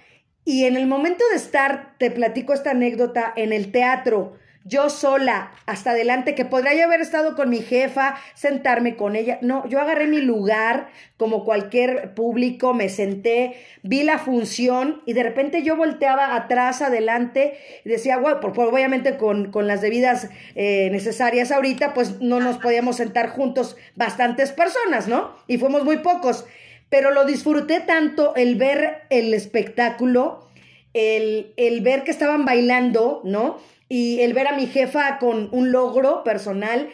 Y 0.44 0.66
en 0.66 0.76
el 0.76 0.88
momento 0.88 1.24
de 1.30 1.36
estar, 1.36 1.94
te 2.00 2.10
platico 2.10 2.54
esta 2.54 2.72
anécdota, 2.72 3.32
en 3.36 3.54
el 3.54 3.72
teatro, 3.72 4.34
yo 4.64 4.90
sola, 4.90 5.52
hasta 5.66 5.92
adelante, 5.92 6.36
que 6.36 6.46
podría 6.46 6.76
yo 6.76 6.86
haber 6.86 7.02
estado 7.02 7.36
con 7.36 7.50
mi 7.50 7.62
jefa, 7.62 8.16
sentarme 8.36 8.96
con 8.96 9.16
ella. 9.16 9.40
No, 9.42 9.68
yo 9.68 9.80
agarré 9.80 10.06
mi 10.06 10.22
lugar 10.22 10.90
como 11.18 11.44
cualquier 11.44 12.14
público, 12.14 12.74
me 12.74 12.88
senté, 12.88 13.56
vi 13.82 14.04
la 14.04 14.20
función 14.20 15.02
y 15.06 15.14
de 15.14 15.24
repente 15.24 15.64
yo 15.64 15.76
volteaba 15.76 16.36
atrás, 16.36 16.84
adelante 16.84 17.58
y 17.84 17.90
decía, 17.90 18.18
bueno, 18.18 18.40
por, 18.40 18.58
obviamente 18.60 19.18
con, 19.18 19.52
con, 19.52 19.68
las 19.68 19.82
debidas 19.82 20.30
eh, 20.54 20.90
necesarias 20.92 21.52
ahorita, 21.52 21.96
pues 21.96 22.22
no 22.22 22.40
nos 22.40 22.58
podíamos 22.60 22.98
sentar 22.98 23.30
juntos 23.30 23.78
bastantes 23.96 24.52
personas, 24.52 25.08
¿no? 25.08 25.36
Y 25.48 25.58
fuimos 25.58 25.84
muy 25.84 25.98
pocos. 25.98 26.46
Pero 26.90 27.12
lo 27.12 27.26
disfruté 27.26 27.80
tanto 27.80 28.36
el 28.36 28.58
ver 28.58 29.04
el 29.10 29.34
espectáculo, 29.34 30.50
el, 30.94 31.54
el 31.56 31.82
ver 31.82 32.04
que 32.04 32.12
estaban 32.12 32.44
bailando, 32.46 33.22
¿no? 33.24 33.60
Y 33.92 34.22
el 34.22 34.34
ver 34.34 34.48
a 34.48 34.54
mi 34.54 34.68
jefa 34.68 35.20
con 35.20 35.50
un 35.52 35.74
logro 35.74 36.24
personal 36.24 36.90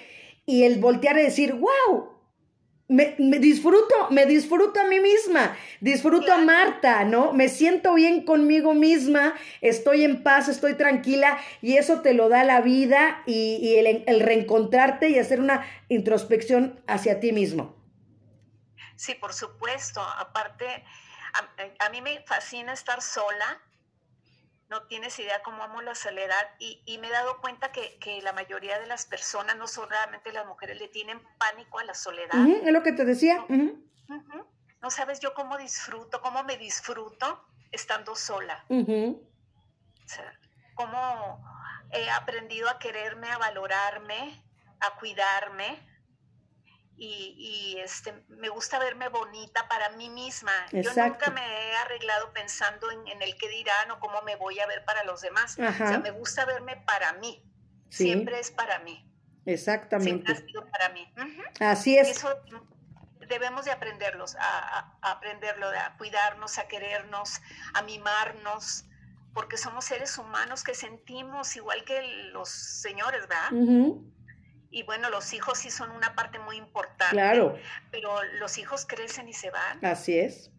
y 0.48 0.63
el 0.63 0.80
voltear 0.80 1.16
y 1.20 1.22
decir, 1.22 1.54
wow, 1.54 2.10
me, 2.88 3.13
disfruto, 3.38 4.10
me 4.10 4.25
disfruto 4.25 4.80
a 4.80 4.86
mí 4.86 5.00
misma, 5.00 5.56
disfruto 5.80 6.34
a 6.34 6.39
Marta, 6.39 7.04
¿no? 7.04 7.34
Me 7.34 7.50
siento 7.50 7.94
bien 7.94 8.25
conmigo 8.25 8.74
misma, 8.74 9.36
estoy 9.62 10.06
en 10.06 10.24
paz, 10.24 10.48
estoy 10.48 10.74
tranquila 10.74 11.38
y 11.62 11.77
eso 11.77 12.01
te 12.01 12.16
lo 12.16 12.30
da 12.30 12.44
la 12.44 12.62
vida 12.62 13.22
y, 13.27 13.75
el, 13.75 14.04
el, 14.08 14.20
reencontrarte 14.20 15.10
y 15.10 15.20
hacer 15.20 15.39
una 15.39 15.68
introspección 15.89 16.82
hacia 16.88 17.20
ti 17.20 17.32
mismo. 17.32 17.75
Sí, 18.96 19.13
por 19.13 19.36
supuesto. 19.36 20.01
Aparte, 20.01 20.66
a, 21.36 21.86
a 21.86 21.89
mí 21.92 22.01
me 22.01 22.24
fascina 22.25 22.74
estar 22.74 23.04
sola 23.04 23.62
no 24.70 24.84
tienes 24.84 25.18
idea 25.20 25.42
cómo 25.44 25.64
amo 25.64 25.82
la 25.82 25.96
soledad 25.96 26.50
y, 26.60 26.98
me 27.00 27.08
he 27.08 27.12
dado 27.12 27.40
cuenta 27.40 27.72
que, 27.72 27.98
la 28.22 28.34
mayoría 28.34 28.80
de 28.80 28.88
las 28.88 29.06
personas, 29.06 29.56
no 29.56 29.68
solamente 29.68 30.32
las 30.32 30.46
mujeres, 30.46 30.80
le 30.80 30.88
tienen 30.88 31.22
pánico 31.38 31.80
a 31.80 31.84
la 31.84 31.94
soledad. 31.94 32.46
es 32.48 32.74
lo 32.74 32.84
que 32.84 32.92
te 32.92 33.06
decía. 33.06 33.46
No, 34.82 34.92
sabes 34.92 35.20
yo 35.20 35.34
cómo 35.34 35.58
disfruto, 35.58 36.22
cómo 36.22 36.44
me 36.44 36.58
disfruto 36.58 37.46
estando 37.72 38.16
sola. 38.16 38.66
O 38.70 40.08
sea, 40.08 40.40
cómo 40.76 41.44
he 41.92 42.10
aprendido 42.10 42.70
a 42.70 42.80
quererme, 42.80 43.30
a 43.30 43.38
valorarme, 43.38 44.44
a 44.80 44.98
cuidarme 45.00 45.97
y, 47.00 47.77
este, 47.80 48.13
me 48.30 48.50
gusta 48.50 48.80
verme 48.80 49.08
bonita 49.10 49.68
para 49.68 49.89
mí 49.92 50.10
misma. 50.10 50.51
Yo 50.72 50.89
nunca 50.96 51.30
me 51.32 51.42
he 51.42 51.75
arreglado 51.75 52.34
pensando 52.34 52.89
en, 52.92 53.22
el 53.22 53.38
qué 53.38 53.48
dirán 53.50 53.92
o 53.92 54.00
cómo 54.00 54.22
me 54.24 54.36
voy 54.36 54.60
a 54.60 54.68
ver 54.68 54.84
para 54.84 55.04
los 55.04 55.22
demás. 55.22 55.58
O 55.60 55.74
sea, 55.74 56.00
me 56.00 56.12
gusta 56.12 56.46
verme 56.46 56.77
para 56.77 57.13
mí. 57.13 57.44
Siempre 57.89 58.39
es 58.39 58.51
para 58.51 58.80
mí. 58.80 59.04
Exactamente. 59.46 60.10
Siempre 60.10 60.34
ha 60.34 60.48
sido 60.48 60.70
para 60.70 60.89
mí. 60.89 61.13
Así 61.60 61.98
es. 61.98 62.10
eso 62.10 62.30
debemos 63.27 63.66
de 63.66 63.72
aprenderlos, 63.72 64.36
a, 64.39 64.98
aprenderlo, 65.01 65.68
a 65.68 65.96
cuidarnos, 65.98 66.58
a 66.58 66.68
querernos, 66.68 67.42
a 67.74 67.82
mimarnos, 67.82 68.86
porque 69.34 69.58
somos 69.58 69.86
seres 69.86 70.18
humanos 70.18 70.63
que 70.63 70.74
sentimos 70.74 71.56
igual 71.56 71.84
que 71.84 72.01
los 72.32 72.50
señores, 72.50 73.27
¿verdad? 73.27 73.51
Y 74.70 74.84
bueno, 74.84 75.10
los 75.10 75.34
hijos 75.34 75.60
sí 75.60 75.70
son 75.70 75.92
una 75.92 76.16
parte 76.16 76.40
muy 76.40 76.58
importante. 76.58 77.16
Claro. 77.16 77.58
Pero 77.92 78.22
los 78.40 78.58
hijos 78.58 78.86
crecen 78.86 79.30
y 79.30 79.34
se 79.34 79.50
van. 79.50 79.84
Así 79.86 80.18
es. 80.18 80.52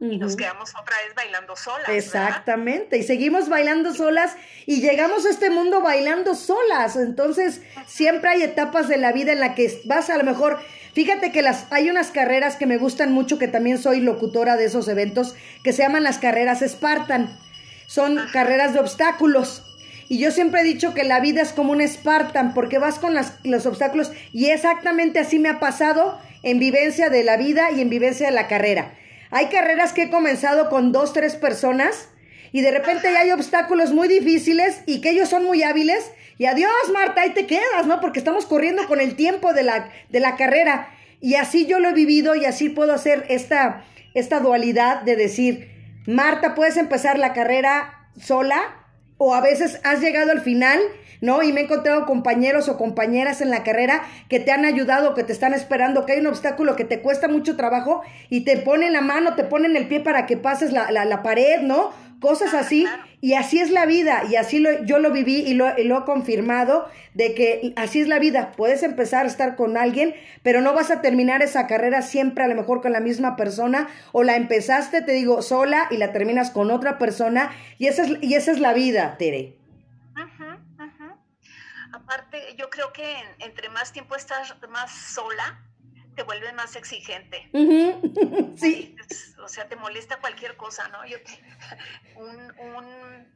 Y 0.00 0.18
nos 0.18 0.36
quedamos 0.36 0.70
otra 0.70 0.96
vez 1.06 1.14
bailando 1.14 1.56
solas. 1.56 1.88
Exactamente, 1.88 2.98
y 2.98 3.02
seguimos 3.02 3.48
bailando 3.48 3.94
solas 3.94 4.36
y 4.66 4.80
llegamos 4.80 5.24
a 5.24 5.30
este 5.30 5.50
mundo 5.50 5.80
bailando 5.80 6.34
solas. 6.34 6.96
Entonces, 6.96 7.62
siempre 7.86 8.30
hay 8.30 8.42
etapas 8.42 8.88
de 8.88 8.96
la 8.96 9.12
vida 9.12 9.32
en 9.32 9.40
la 9.40 9.54
que 9.54 9.80
vas 9.84 10.10
a 10.10 10.18
lo 10.18 10.24
mejor. 10.24 10.60
Fíjate 10.92 11.32
que 11.32 11.42
las 11.42 11.72
hay 11.72 11.90
unas 11.90 12.10
carreras 12.10 12.56
que 12.56 12.66
me 12.66 12.76
gustan 12.76 13.12
mucho, 13.12 13.38
que 13.38 13.48
también 13.48 13.78
soy 13.78 14.00
locutora 14.00 14.56
de 14.56 14.66
esos 14.66 14.88
eventos, 14.88 15.34
que 15.62 15.72
se 15.72 15.82
llaman 15.82 16.02
las 16.02 16.18
carreras 16.18 16.60
Spartan. 16.66 17.38
Son 17.86 18.18
carreras 18.32 18.74
de 18.74 18.80
obstáculos. 18.80 19.73
Y 20.08 20.18
yo 20.18 20.30
siempre 20.30 20.60
he 20.60 20.64
dicho 20.64 20.94
que 20.94 21.04
la 21.04 21.20
vida 21.20 21.42
es 21.42 21.52
como 21.52 21.72
un 21.72 21.86
Spartan, 21.86 22.54
porque 22.54 22.78
vas 22.78 22.98
con 22.98 23.14
los 23.14 23.66
obstáculos 23.66 24.12
y 24.32 24.46
exactamente 24.46 25.18
así 25.18 25.38
me 25.38 25.48
ha 25.48 25.60
pasado 25.60 26.18
en 26.42 26.58
vivencia 26.58 27.08
de 27.08 27.24
la 27.24 27.36
vida 27.36 27.70
y 27.70 27.80
en 27.80 27.90
vivencia 27.90 28.26
de 28.26 28.32
la 28.32 28.48
carrera. 28.48 28.94
Hay 29.30 29.46
carreras 29.46 29.92
que 29.92 30.04
he 30.04 30.10
comenzado 30.10 30.68
con 30.68 30.92
dos, 30.92 31.12
tres 31.12 31.36
personas 31.36 32.08
y 32.52 32.60
de 32.60 32.70
repente 32.70 33.08
hay 33.08 33.32
obstáculos 33.32 33.92
muy 33.92 34.06
difíciles 34.06 34.82
y 34.86 35.00
que 35.00 35.10
ellos 35.10 35.28
son 35.28 35.44
muy 35.44 35.62
hábiles 35.62 36.12
y 36.38 36.46
adiós 36.46 36.70
Marta, 36.92 37.22
ahí 37.22 37.30
te 37.30 37.46
quedas, 37.46 37.86
¿no? 37.86 38.00
Porque 38.00 38.18
estamos 38.18 38.46
corriendo 38.46 38.86
con 38.86 39.00
el 39.00 39.16
tiempo 39.16 39.52
de 39.52 39.62
la, 39.62 39.90
de 40.10 40.20
la 40.20 40.36
carrera 40.36 40.88
y 41.20 41.36
así 41.36 41.66
yo 41.66 41.80
lo 41.80 41.88
he 41.88 41.94
vivido 41.94 42.34
y 42.34 42.44
así 42.44 42.68
puedo 42.68 42.92
hacer 42.92 43.24
esta, 43.28 43.84
esta 44.12 44.40
dualidad 44.40 45.02
de 45.02 45.16
decir, 45.16 45.70
Marta, 46.06 46.54
puedes 46.54 46.76
empezar 46.76 47.18
la 47.18 47.32
carrera 47.32 48.10
sola 48.20 48.83
o 49.18 49.34
a 49.34 49.40
veces 49.40 49.80
has 49.84 50.00
llegado 50.00 50.32
al 50.32 50.40
final, 50.40 50.80
¿no? 51.20 51.42
Y 51.42 51.52
me 51.52 51.60
he 51.60 51.64
encontrado 51.64 52.06
compañeros 52.06 52.68
o 52.68 52.76
compañeras 52.76 53.40
en 53.40 53.50
la 53.50 53.62
carrera 53.62 54.02
que 54.28 54.40
te 54.40 54.52
han 54.52 54.64
ayudado, 54.64 55.14
que 55.14 55.24
te 55.24 55.32
están 55.32 55.54
esperando, 55.54 56.04
que 56.04 56.12
hay 56.12 56.20
un 56.20 56.26
obstáculo 56.26 56.76
que 56.76 56.84
te 56.84 57.00
cuesta 57.00 57.28
mucho 57.28 57.56
trabajo 57.56 58.02
y 58.28 58.44
te 58.44 58.56
ponen 58.58 58.92
la 58.92 59.00
mano, 59.00 59.34
te 59.34 59.44
ponen 59.44 59.76
el 59.76 59.88
pie 59.88 60.00
para 60.00 60.26
que 60.26 60.36
pases 60.36 60.72
la, 60.72 60.90
la, 60.90 61.04
la 61.04 61.22
pared, 61.22 61.60
¿no? 61.62 61.90
Cosas 62.24 62.54
así. 62.54 62.86
Y 63.20 63.34
así 63.34 63.58
es 63.58 63.70
la 63.70 63.86
vida, 63.86 64.22
y 64.28 64.36
así 64.36 64.58
lo, 64.58 64.84
yo 64.84 64.98
lo 64.98 65.10
viví 65.10 65.36
y 65.36 65.54
lo, 65.54 65.66
lo, 65.78 65.98
he 65.98 66.04
confirmado, 66.04 66.90
de 67.14 67.34
que 67.34 67.72
así 67.76 68.00
es 68.00 68.08
la 68.08 68.18
vida. 68.18 68.52
Puedes 68.52 68.82
empezar 68.82 69.24
a 69.24 69.28
estar 69.28 69.56
con 69.56 69.76
alguien, 69.76 70.14
pero 70.42 70.60
no 70.60 70.74
vas 70.74 70.90
a 70.90 71.00
terminar 71.00 71.42
esa 71.42 71.66
carrera 71.66 72.02
siempre 72.02 72.44
a 72.44 72.48
lo 72.48 72.54
mejor 72.54 72.82
con 72.82 72.92
la 72.92 73.00
misma 73.00 73.36
persona, 73.36 73.88
o 74.12 74.24
la 74.24 74.36
empezaste, 74.36 75.02
te 75.02 75.12
digo, 75.12 75.42
sola 75.42 75.86
y 75.90 75.96
la 75.98 76.12
terminas 76.12 76.50
con 76.50 76.70
otra 76.70 76.98
persona, 76.98 77.50
y 77.78 77.86
esa 77.86 78.04
es, 78.04 78.22
y 78.22 78.34
esa 78.34 78.52
es 78.52 78.60
la 78.60 78.72
vida, 78.72 79.16
Tere. 79.18 79.56
Aparte, 81.92 82.38
yo 82.58 82.68
creo 82.68 82.92
que 82.92 83.16
entre 83.38 83.68
más 83.70 83.92
tiempo 83.92 84.16
estás 84.16 84.54
más 84.68 84.90
sola, 84.92 85.62
te 86.14 86.22
vuelve 86.22 86.52
más 86.52 86.76
exigente. 86.76 87.50
Sí. 88.56 88.96
O 89.42 89.48
sea, 89.48 89.68
te 89.68 89.76
molesta 89.76 90.20
cualquier 90.20 90.56
cosa, 90.56 90.88
¿no? 90.88 91.04
Yo 91.06 91.18
un, 92.16 92.58
un 92.58 93.34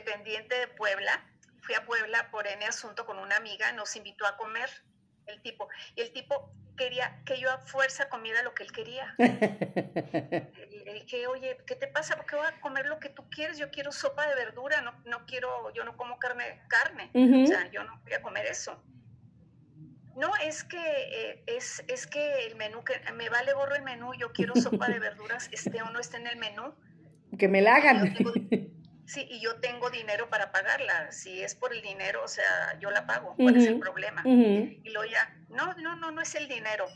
Independiente 0.00 0.54
de 0.58 0.68
Puebla. 0.68 1.24
Fui 1.62 1.74
a 1.74 1.84
Puebla 1.84 2.30
por 2.30 2.46
N 2.46 2.64
asunto 2.64 3.04
con 3.04 3.18
una 3.18 3.36
amiga, 3.36 3.72
nos 3.72 3.96
invitó 3.96 4.26
a 4.26 4.36
comer 4.36 4.70
el 5.26 5.42
tipo. 5.42 5.68
Y 5.94 6.00
el 6.00 6.12
tipo 6.12 6.52
quería 6.76 7.22
que 7.26 7.38
yo 7.38 7.50
a 7.50 7.58
fuerza 7.58 8.08
comiera 8.08 8.42
lo 8.42 8.54
que 8.54 8.62
él 8.62 8.72
quería. 8.72 9.14
Le 9.18 10.94
dije, 10.94 11.26
oye, 11.26 11.58
¿qué 11.66 11.76
te 11.76 11.86
pasa? 11.86 12.16
¿Por 12.16 12.26
qué 12.26 12.36
voy 12.36 12.46
a 12.46 12.60
comer 12.60 12.86
lo 12.86 12.98
que 12.98 13.10
tú 13.10 13.28
quieres? 13.30 13.58
Yo 13.58 13.70
quiero 13.70 13.92
sopa 13.92 14.26
de 14.26 14.34
verdura, 14.34 14.80
no, 14.80 14.92
no 15.04 15.26
quiero, 15.26 15.72
yo 15.74 15.84
no 15.84 15.96
como 15.96 16.18
carne, 16.18 16.62
carne. 16.68 17.10
O 17.12 17.46
sea, 17.46 17.70
yo 17.70 17.84
no 17.84 18.00
voy 18.02 18.14
a 18.14 18.22
comer 18.22 18.46
eso. 18.46 18.82
No, 20.16 20.30
es 20.42 20.64
que 20.64 20.78
eh, 20.78 21.42
es, 21.46 21.82
es 21.88 22.06
que 22.06 22.46
el 22.46 22.56
menú, 22.56 22.82
que 22.84 23.00
me 23.12 23.28
vale 23.28 23.52
gorro 23.52 23.74
el 23.74 23.82
menú, 23.82 24.12
yo 24.14 24.32
quiero 24.32 24.54
sopa 24.56 24.88
de 24.88 24.98
verduras, 25.00 25.48
esté 25.52 25.82
o 25.82 25.90
no 25.90 26.00
esté 26.00 26.16
en 26.16 26.26
el 26.26 26.36
menú. 26.36 26.74
Que 27.38 27.48
me 27.48 27.62
la 27.62 27.76
hagan. 27.76 28.14
sí, 29.06 29.26
y 29.30 29.40
yo 29.40 29.56
tengo 29.60 29.90
dinero 29.90 30.28
para 30.28 30.52
pagarla. 30.52 31.12
Si 31.12 31.42
es 31.42 31.54
por 31.54 31.72
el 31.72 31.82
dinero, 31.82 32.22
o 32.24 32.28
sea, 32.28 32.78
yo 32.80 32.90
la 32.90 33.06
pago. 33.06 33.34
¿Cuál 33.36 33.56
es 33.56 33.66
el 33.66 33.78
problema? 33.78 34.22
Y 34.24 34.90
luego 34.90 35.10
ya, 35.10 35.34
no, 35.48 35.74
no, 35.74 35.96
no, 35.96 36.10
no 36.10 36.20
es 36.20 36.34
el 36.34 36.48
dinero. 36.48 36.86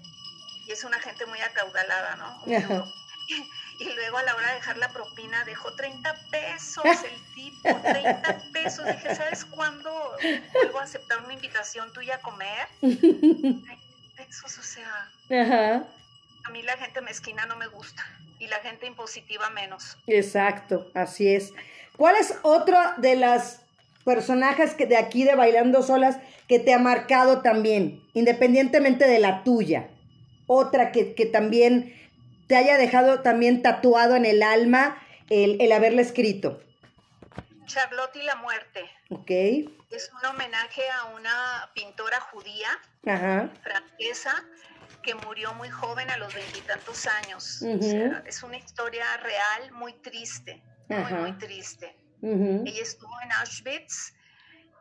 Y 0.66 0.72
es 0.72 0.82
una 0.84 0.98
gente 0.98 1.26
muy 1.26 1.40
acaudalada, 1.40 2.16
¿no? 2.16 2.44
Y 3.78 3.92
luego 3.92 4.18
a 4.18 4.22
la 4.22 4.36
hora 4.36 4.48
de 4.50 4.54
dejar 4.54 4.76
la 4.76 4.88
propina 4.90 5.44
dejó 5.44 5.74
30 5.74 6.14
pesos 6.30 6.84
el 6.84 7.34
tipo, 7.34 7.80
30 7.80 8.42
pesos. 8.52 8.86
Dije, 8.86 9.14
¿sabes 9.14 9.44
cuándo 9.44 9.90
vuelvo 10.52 10.78
a 10.78 10.84
aceptar 10.84 11.24
una 11.24 11.34
invitación 11.34 11.92
tuya 11.92 12.16
a 12.16 12.20
comer? 12.20 12.68
Pesos, 14.16 14.58
o 14.58 14.62
sea. 14.62 15.10
Ajá. 15.42 15.88
A 16.44 16.50
mí 16.50 16.62
la 16.62 16.76
gente 16.76 17.00
mezquina 17.00 17.46
no 17.46 17.56
me 17.56 17.66
gusta 17.66 18.04
y 18.38 18.46
la 18.46 18.58
gente 18.58 18.86
impositiva 18.86 19.50
menos. 19.50 19.96
Exacto, 20.06 20.88
así 20.94 21.34
es. 21.34 21.52
¿Cuál 21.96 22.16
es 22.16 22.38
otra 22.42 22.94
de 22.98 23.16
las 23.16 23.62
personajes 24.04 24.74
que 24.74 24.86
de 24.86 24.96
aquí 24.96 25.24
de 25.24 25.34
Bailando 25.34 25.82
Solas 25.82 26.18
que 26.46 26.60
te 26.60 26.74
ha 26.74 26.78
marcado 26.78 27.42
también, 27.42 28.04
independientemente 28.12 29.06
de 29.06 29.18
la 29.18 29.42
tuya? 29.42 29.88
Otra 30.46 30.92
que, 30.92 31.14
que 31.14 31.26
también 31.26 31.94
te 32.54 32.58
haya 32.58 32.78
dejado 32.78 33.20
también 33.20 33.62
tatuado 33.62 34.14
en 34.14 34.24
el 34.24 34.40
alma 34.40 34.96
el, 35.28 35.60
el 35.60 35.72
haberla 35.72 36.02
escrito. 36.02 36.62
Charlotte 37.66 38.14
y 38.14 38.22
la 38.22 38.36
muerte. 38.36 38.88
Ok. 39.10 39.28
Es 39.90 40.12
un 40.12 40.24
homenaje 40.24 40.82
a 40.88 41.06
una 41.16 41.68
pintora 41.74 42.20
judía, 42.20 42.68
francesa, 43.02 44.44
que 45.02 45.16
murió 45.16 45.52
muy 45.54 45.68
joven 45.68 46.08
a 46.10 46.16
los 46.16 46.32
veintitantos 46.32 47.08
años. 47.08 47.60
es 48.24 48.42
una 48.44 48.56
historia 48.56 49.04
real 49.16 49.72
muy 49.72 49.94
triste, 49.94 50.62
muy, 50.86 51.12
muy 51.12 51.32
triste. 51.32 51.96
Ella 52.22 52.82
estuvo 52.82 53.20
en 53.24 53.32
Auschwitz 53.32 54.14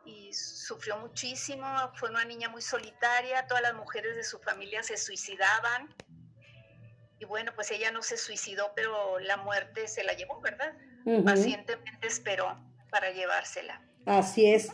y 0.04 0.32
sufrió 0.32 0.96
muchísimo, 0.98 1.66
fue 1.96 2.08
una 2.08 2.24
niña 2.24 2.48
muy 2.50 2.62
solitaria, 2.62 3.48
todas 3.48 3.64
las 3.64 3.74
mujeres 3.74 4.14
de 4.14 4.22
su 4.22 4.38
familia 4.38 4.84
se 4.84 4.96
suicidaban 4.96 5.92
y 7.24 7.26
bueno, 7.26 7.52
pues 7.54 7.70
ella 7.70 7.90
no 7.90 8.02
se 8.02 8.18
suicidó, 8.18 8.72
pero 8.76 9.18
la 9.18 9.38
muerte 9.38 9.88
se 9.88 10.04
la 10.04 10.12
llevó, 10.12 10.40
¿verdad? 10.40 10.74
Pacientemente 11.24 12.06
esperó 12.06 12.54
para 12.90 13.12
llevársela. 13.12 13.80
Así 14.04 14.46
es. 14.46 14.70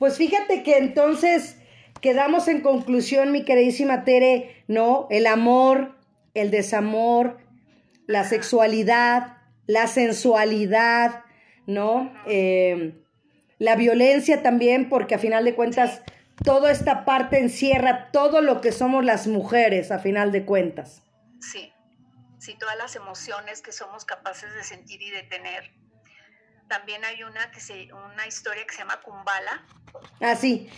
Pues 0.00 0.16
fíjate 0.16 0.64
que 0.64 0.76
entonces 0.76 1.56
quedamos 2.00 2.48
en 2.48 2.62
conclusión, 2.62 3.30
mi 3.30 3.44
queridísima 3.44 4.04
Tere, 4.04 4.64
¿no? 4.66 5.06
El 5.10 5.26
amor, 5.28 5.94
el 6.34 6.50
desamor, 6.50 7.38
la 8.06 8.24
sexualidad, 8.24 9.38
la 9.66 9.86
sensualidad, 9.86 11.22
¿no? 11.66 12.12
Eh, 12.26 12.94
la 13.58 13.76
violencia 13.76 14.42
también, 14.42 14.88
porque 14.88 15.14
a 15.14 15.18
final 15.18 15.44
de 15.44 15.54
cuentas, 15.54 16.02
toda 16.42 16.72
esta 16.72 17.04
parte 17.04 17.38
encierra 17.38 18.10
todo 18.10 18.40
lo 18.40 18.60
que 18.60 18.72
somos 18.72 19.04
las 19.04 19.28
mujeres, 19.28 19.92
a 19.92 20.00
final 20.00 20.32
de 20.32 20.44
cuentas. 20.44 21.02
Sí 21.40 21.73
sí, 22.44 22.54
todas 22.54 22.76
las 22.76 22.94
emociones 22.94 23.62
que 23.62 23.72
somos 23.72 24.04
capaces 24.04 24.54
de 24.54 24.62
sentir 24.62 25.00
y 25.00 25.10
de 25.10 25.22
tener. 25.22 25.72
También 26.68 27.04
hay 27.04 27.22
una, 27.22 27.50
que 27.50 27.60
se, 27.60 27.92
una 27.92 28.26
historia 28.26 28.66
que 28.66 28.72
se 28.72 28.80
llama 28.80 29.00
Kumbala. 29.00 29.66
Ah, 30.20 30.36
sí. 30.36 30.70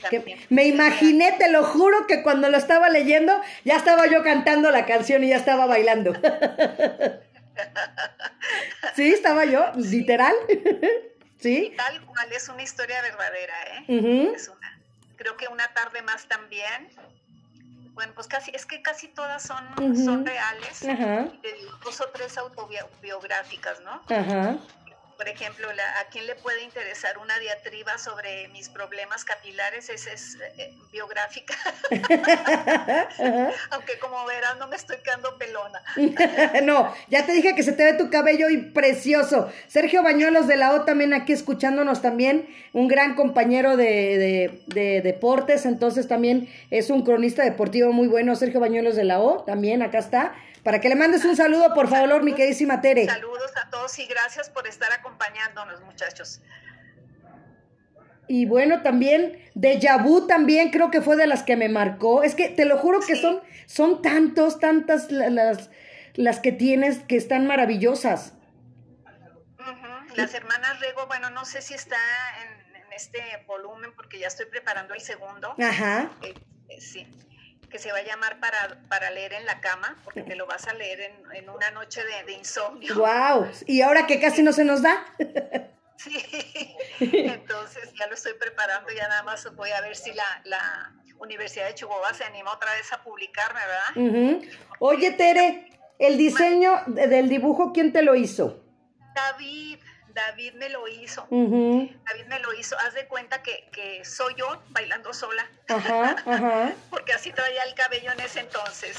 me 0.48 0.66
imaginé, 0.66 1.32
te 1.32 1.50
lo 1.50 1.64
juro, 1.64 2.06
que 2.06 2.22
cuando 2.22 2.48
lo 2.48 2.56
estaba 2.56 2.88
leyendo, 2.88 3.32
ya 3.64 3.76
estaba 3.76 4.06
yo 4.06 4.22
cantando 4.22 4.70
la 4.70 4.86
canción 4.86 5.24
y 5.24 5.30
ya 5.30 5.36
estaba 5.36 5.66
bailando. 5.66 6.12
sí, 8.94 9.12
estaba 9.12 9.44
yo, 9.44 9.72
literal. 9.76 10.34
sí. 11.40 11.72
tal 11.76 12.04
cual, 12.06 12.32
es 12.32 12.48
una 12.48 12.62
historia 12.62 13.02
verdadera, 13.02 13.54
¿eh? 13.78 14.32
es 14.36 14.48
una, 14.48 14.80
creo 15.16 15.36
que 15.36 15.48
una 15.48 15.72
tarde 15.72 16.02
más 16.02 16.28
también 16.28 16.90
bueno, 17.96 18.12
pues 18.14 18.28
casi, 18.28 18.52
es 18.54 18.66
que 18.66 18.82
casi 18.82 19.08
todas 19.08 19.42
son, 19.42 19.66
son 19.96 20.24
reales, 20.24 20.86
dos 21.82 22.00
o 22.00 22.08
tres 22.10 22.38
autobiográficas, 22.38 23.80
¿no? 23.80 24.02
Ajá 24.14 24.56
por 25.16 25.28
ejemplo, 25.28 25.68
a 25.68 26.10
quién 26.10 26.26
le 26.26 26.34
puede 26.34 26.62
interesar 26.62 27.18
una 27.18 27.38
diatriba 27.38 27.96
sobre 27.98 28.48
mis 28.48 28.68
problemas 28.68 29.24
capilares, 29.24 29.88
esa 29.88 30.12
es 30.12 30.36
eh, 30.58 30.74
biográfica. 30.92 31.54
Aunque 33.70 33.98
como 33.98 34.24
verás, 34.26 34.58
no 34.58 34.68
me 34.68 34.76
estoy 34.76 34.98
quedando 34.98 35.36
pelona. 35.38 35.82
no, 36.62 36.94
ya 37.08 37.24
te 37.24 37.32
dije 37.32 37.54
que 37.54 37.62
se 37.62 37.72
te 37.72 37.84
ve 37.84 37.94
tu 37.94 38.10
cabello 38.10 38.50
y 38.50 38.58
precioso. 38.58 39.50
Sergio 39.68 40.02
Bañuelos 40.02 40.46
de 40.46 40.56
la 40.56 40.74
O 40.74 40.84
también 40.84 41.14
aquí 41.14 41.32
escuchándonos 41.32 42.02
también, 42.02 42.48
un 42.72 42.88
gran 42.88 43.14
compañero 43.14 43.76
de, 43.76 44.60
de 44.66 45.00
deportes, 45.00 45.64
entonces 45.64 46.08
también 46.08 46.48
es 46.70 46.90
un 46.90 47.02
cronista 47.02 47.42
deportivo 47.42 47.92
muy 47.92 48.08
bueno, 48.08 48.36
Sergio 48.36 48.60
Bañuelos 48.60 48.96
de 48.96 49.04
la 49.04 49.20
O, 49.20 49.44
también 49.44 49.82
acá 49.82 49.98
está 49.98 50.34
para 50.66 50.80
que 50.80 50.88
le 50.88 50.96
mandes 50.96 51.24
un 51.24 51.36
saludo, 51.36 51.72
por 51.74 51.86
favor, 51.86 52.24
mi 52.24 52.32
queridísima 52.32 52.80
Tere. 52.80 53.06
Saludos 53.06 53.52
todos 53.76 53.98
y 53.98 54.06
gracias 54.06 54.48
por 54.48 54.66
estar 54.66 54.90
acompañándonos, 54.92 55.82
muchachos. 55.82 56.40
Y 58.28 58.46
bueno, 58.46 58.82
también 58.82 59.38
de 59.54 59.78
Vu 60.02 60.26
también 60.26 60.70
creo 60.70 60.90
que 60.90 61.00
fue 61.00 61.16
de 61.16 61.26
las 61.26 61.42
que 61.42 61.56
me 61.56 61.68
marcó. 61.68 62.22
Es 62.22 62.34
que 62.34 62.48
te 62.48 62.64
lo 62.64 62.78
juro 62.78 63.00
que 63.00 63.16
son, 63.16 63.42
son 63.66 64.02
tantos, 64.02 64.58
tantas 64.58 65.12
las, 65.12 65.70
las 66.14 66.40
que 66.40 66.52
tienes 66.52 67.00
que 67.00 67.16
están 67.16 67.46
maravillosas. 67.46 68.32
Las 70.14 70.32
hermanas 70.32 70.80
Rego, 70.80 71.06
bueno, 71.06 71.28
no 71.30 71.44
sé 71.44 71.60
si 71.60 71.74
está 71.74 71.98
en, 72.42 72.76
en, 72.76 72.92
este 72.94 73.20
volumen 73.46 73.92
porque 73.94 74.18
ya 74.18 74.28
estoy 74.28 74.46
preparando 74.46 74.94
el 74.94 75.00
segundo. 75.00 75.54
Ajá. 75.58 76.10
Eh, 76.22 76.34
eh, 76.70 76.80
sí 76.80 77.06
que 77.68 77.78
se 77.78 77.92
va 77.92 77.98
a 77.98 78.02
llamar 78.02 78.40
para, 78.40 78.80
para 78.88 79.10
leer 79.10 79.32
en 79.34 79.46
la 79.46 79.60
cama, 79.60 79.96
porque 80.04 80.22
te 80.22 80.36
lo 80.36 80.46
vas 80.46 80.66
a 80.66 80.74
leer 80.74 81.00
en, 81.34 81.48
una 81.48 81.70
noche 81.70 82.02
de, 82.26 82.32
insomnio. 82.32 82.94
¡Wow! 82.94 83.48
Y 83.66 83.82
ahora 83.82 84.06
que 84.06 84.20
casi 84.20 84.42
no 84.42 84.52
se 84.52 84.64
nos 84.64 84.82
da. 84.82 85.04
sí, 85.96 86.76
entonces 86.98 87.92
ya 87.98 88.06
lo 88.06 88.14
estoy 88.14 88.34
preparando, 88.34 88.90
ya 88.92 89.08
nada 89.08 89.22
más 89.22 89.54
voy 89.54 89.70
a 89.70 89.80
ver 89.80 89.96
si 89.96 90.12
la, 90.12 90.92
Universidad 91.18 91.68
de 91.68 91.74
Chihuahua 91.74 92.12
se 92.12 92.24
anima 92.24 92.52
otra 92.52 92.70
vez 92.74 92.92
a 92.92 93.02
publicarme, 93.02 93.58
¿verdad? 93.94 94.42
Oye, 94.80 95.12
Tere, 95.12 95.66
el 95.98 96.18
diseño 96.18 96.82
del 96.88 97.30
dibujo, 97.30 97.72
¿quién 97.72 97.90
te 97.90 98.02
lo 98.02 98.14
hizo? 98.14 98.62
David. 99.14 99.78
David 100.16 100.54
me 100.54 100.70
lo 100.70 100.88
hizo. 100.88 101.26
David 101.30 102.26
me 102.28 102.38
lo 102.40 102.54
hizo. 102.58 102.74
Haz 102.78 102.94
de 102.94 103.06
cuenta 103.06 103.42
que, 103.42 103.68
que 103.70 104.02
soy 104.02 104.34
yo 104.38 104.62
bailando 104.70 105.12
sola. 105.12 105.46
Ajá, 105.68 106.16
ajá. 106.24 106.72
Porque 106.90 107.12
así 107.12 107.30
traía 107.32 107.62
el 107.64 107.74
cabello 107.74 108.10
en 108.12 108.20
ese 108.20 108.40
entonces. 108.40 108.96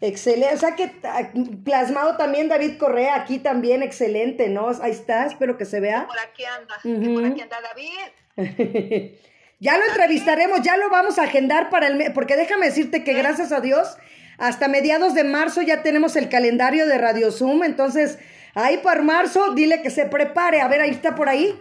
Excelente. 0.00 0.54
O 0.54 0.58
sea 0.58 0.76
que 0.76 0.92
ah, 1.02 1.28
plasmado 1.64 2.16
también 2.16 2.48
David 2.48 2.78
Correa, 2.78 3.16
aquí 3.16 3.40
también, 3.40 3.82
excelente, 3.82 4.48
¿no? 4.48 4.68
Ahí 4.80 4.92
está, 4.92 5.26
espero 5.26 5.58
que 5.58 5.64
se 5.64 5.80
vea. 5.80 6.06
por 6.06 6.20
aquí 6.20 6.44
anda, 6.44 6.76
por 7.14 7.24
aquí 7.26 7.40
anda 7.40 7.58
David. 7.60 9.16
ya 9.58 9.76
lo 9.76 9.84
entrevistaremos, 9.86 10.62
ya 10.62 10.76
lo 10.76 10.88
vamos 10.88 11.18
a 11.18 11.24
agendar 11.24 11.68
para 11.68 11.88
el 11.88 11.96
mes, 11.96 12.10
porque 12.14 12.36
déjame 12.36 12.66
decirte 12.66 13.02
que 13.02 13.12
gracias 13.12 13.50
a 13.50 13.60
Dios, 13.60 13.96
hasta 14.38 14.68
mediados 14.68 15.14
de 15.14 15.24
marzo 15.24 15.62
ya 15.62 15.82
tenemos 15.82 16.14
el 16.14 16.28
calendario 16.28 16.86
de 16.86 16.96
Radio 16.96 17.32
Zoom, 17.32 17.64
entonces 17.64 18.20
Ahí 18.54 18.78
para 18.78 19.02
marzo, 19.02 19.54
dile 19.54 19.82
que 19.82 19.90
se 19.90 20.06
prepare. 20.06 20.60
A 20.60 20.68
ver, 20.68 20.80
ahí 20.80 20.90
está 20.90 21.14
por 21.14 21.28
ahí. 21.28 21.60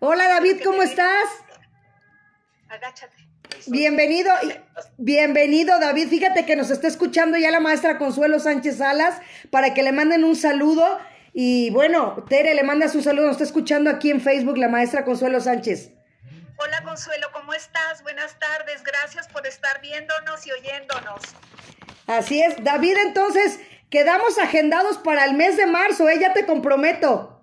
Hola 0.00 0.28
David, 0.28 0.60
¿cómo 0.62 0.82
estás? 0.82 1.28
Agáchate. 2.68 3.16
Bienvenido, 3.66 4.32
bienvenido 4.98 5.78
David. 5.80 6.08
Fíjate 6.08 6.46
que 6.46 6.54
nos 6.54 6.70
está 6.70 6.86
escuchando 6.86 7.36
ya 7.36 7.50
la 7.50 7.60
maestra 7.60 7.98
Consuelo 7.98 8.38
Sánchez 8.38 8.78
Salas 8.78 9.20
para 9.50 9.74
que 9.74 9.82
le 9.82 9.92
manden 9.92 10.24
un 10.24 10.36
saludo. 10.36 10.98
Y 11.32 11.70
bueno, 11.70 12.24
Tere 12.28 12.54
le 12.54 12.62
manda 12.62 12.88
su 12.88 13.02
saludo, 13.02 13.26
nos 13.26 13.36
está 13.36 13.44
escuchando 13.44 13.90
aquí 13.90 14.10
en 14.10 14.20
Facebook 14.20 14.58
la 14.58 14.68
maestra 14.68 15.04
Consuelo 15.04 15.40
Sánchez. 15.40 15.92
Hola 16.56 16.82
Consuelo, 16.82 17.28
¿cómo 17.32 17.54
estás? 17.54 18.02
Buenas 18.02 18.38
tardes, 18.38 18.82
gracias 18.82 19.28
por 19.28 19.46
estar 19.46 19.80
viéndonos 19.80 20.46
y 20.46 20.52
oyéndonos. 20.52 21.22
Así 22.06 22.42
es, 22.42 22.62
David, 22.64 22.96
entonces, 23.06 23.60
Quedamos 23.90 24.38
agendados 24.38 24.98
para 24.98 25.24
el 25.24 25.34
mes 25.34 25.56
de 25.56 25.66
marzo, 25.66 26.08
¿eh? 26.08 26.18
Ya 26.20 26.32
te 26.32 26.44
comprometo. 26.46 27.40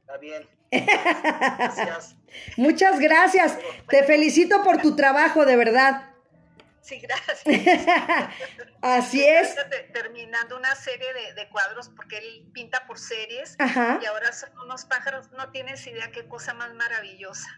Está 0.00 0.18
bien. 0.18 0.48
Gracias. 0.70 2.16
Muchas 2.56 2.98
gracias. 2.98 3.58
Te 3.88 4.02
felicito 4.02 4.62
por 4.62 4.78
tu 4.78 4.94
trabajo, 4.96 5.46
de 5.46 5.56
verdad. 5.56 6.10
Sí, 6.86 7.00
gracias. 7.00 7.42
Así 8.80 9.24
es. 9.24 9.56
Terminando 9.92 10.56
una 10.56 10.72
serie 10.76 11.08
de, 11.34 11.48
cuadros 11.48 11.88
porque 11.88 12.18
él 12.18 12.46
pinta 12.52 12.86
por 12.86 12.98
series 12.98 13.56
y 13.58 14.06
ahora 14.06 14.32
son 14.32 14.50
unos 14.64 14.84
pájaros, 14.84 15.32
no 15.32 15.50
tienes 15.50 15.84
idea 15.88 16.12
qué 16.12 16.28
cosa 16.28 16.54
más 16.54 16.72
maravillosa. 16.74 17.48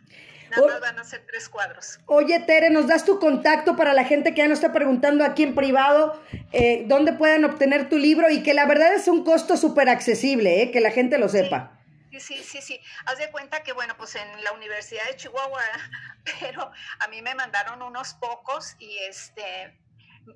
Nada 0.50 0.66
más 0.66 0.80
van 0.80 0.98
a 0.98 1.04
ser 1.04 1.26
tres 1.26 1.50
cuadros. 1.50 2.00
Oye, 2.06 2.40
Tere, 2.40 2.70
¿nos 2.70 2.86
das 2.86 3.04
tu 3.04 3.18
contacto 3.18 3.76
para 3.76 3.92
la 3.92 4.04
gente 4.04 4.30
que 4.32 4.38
ya 4.38 4.48
nos 4.48 4.60
está 4.60 4.72
preguntando 4.72 5.22
aquí 5.22 5.42
en 5.42 5.54
privado 5.54 6.18
eh, 6.52 6.84
dónde 6.86 7.12
pueden 7.12 7.44
obtener 7.44 7.90
tu 7.90 7.98
libro? 7.98 8.30
Y 8.30 8.42
que 8.42 8.54
la 8.54 8.64
verdad 8.64 8.94
es 8.94 9.08
un 9.08 9.24
costo 9.24 9.58
súper 9.58 9.90
accesible, 9.90 10.62
eh, 10.62 10.70
que 10.70 10.80
la 10.80 10.90
gente 10.90 11.18
lo 11.18 11.28
sepa. 11.28 11.72
Sí, 11.72 11.77
sí, 12.18 12.42
sí, 12.42 12.60
sí. 12.62 12.80
Haz 13.06 13.18
de 13.18 13.30
cuenta 13.30 13.62
que, 13.62 13.72
bueno, 13.72 13.96
pues 13.96 14.14
en 14.16 14.44
la 14.44 14.52
Universidad 14.52 15.06
de 15.06 15.16
Chihuahua, 15.16 15.60
pero 16.40 16.70
a 17.00 17.08
mí 17.08 17.22
me 17.22 17.34
mandaron 17.34 17.82
unos 17.82 18.14
pocos 18.14 18.76
y 18.78 18.98
este, 19.08 19.78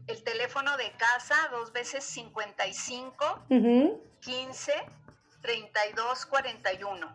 el 0.06 0.22
teléfono 0.24 0.76
de 0.76 0.90
casa, 0.92 1.37
dos 1.50 1.72
veces 1.72 2.04
55, 2.04 3.46
15, 4.20 4.72
32, 5.42 6.26
41. 6.26 7.14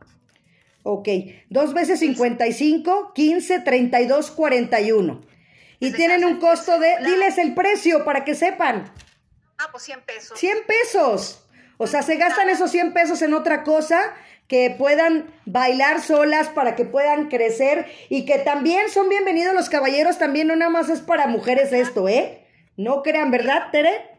Ok, 0.84 1.08
dos 1.50 1.74
veces 1.74 2.00
55, 2.00 3.14
15, 3.14 3.60
32, 3.60 4.32
41. 4.32 5.22
Y 5.80 5.92
tienen 5.92 6.26
un 6.26 6.40
costo 6.40 6.80
de, 6.80 6.98
diles 7.06 7.38
el 7.38 7.54
precio 7.54 8.04
para 8.04 8.24
que 8.24 8.36
sepan. 8.36 8.92
Ah, 9.58 9.68
pues 9.72 9.84
100 9.84 10.02
pesos. 10.02 10.40
100 10.40 10.58
pesos. 10.66 11.44
O 11.78 11.86
sea, 11.88 12.02
se 12.02 12.16
gastan 12.16 12.50
esos 12.50 12.72
100 12.72 12.94
pesos 12.94 13.22
en 13.22 13.34
otra 13.34 13.64
cosa 13.64 14.16
que 14.48 14.74
puedan 14.78 15.34
bailar 15.46 16.02
solas, 16.02 16.50
para 16.50 16.76
que 16.76 16.86
puedan 16.86 17.30
crecer 17.30 17.92
y 18.10 18.26
que 18.26 18.40
también 18.40 18.90
son 18.90 19.10
bienvenidos 19.10 19.54
los 19.54 19.70
caballeros, 19.70 20.18
también 20.18 20.48
no 20.48 20.56
nada 20.56 20.72
más 20.72 20.90
es 20.90 21.02
para 21.02 21.28
mujeres 21.28 21.74
esto, 21.74 22.08
¿eh? 22.08 22.48
No 22.78 23.04
crean, 23.04 23.32
¿verdad, 23.32 23.72
Tere? 23.72 24.10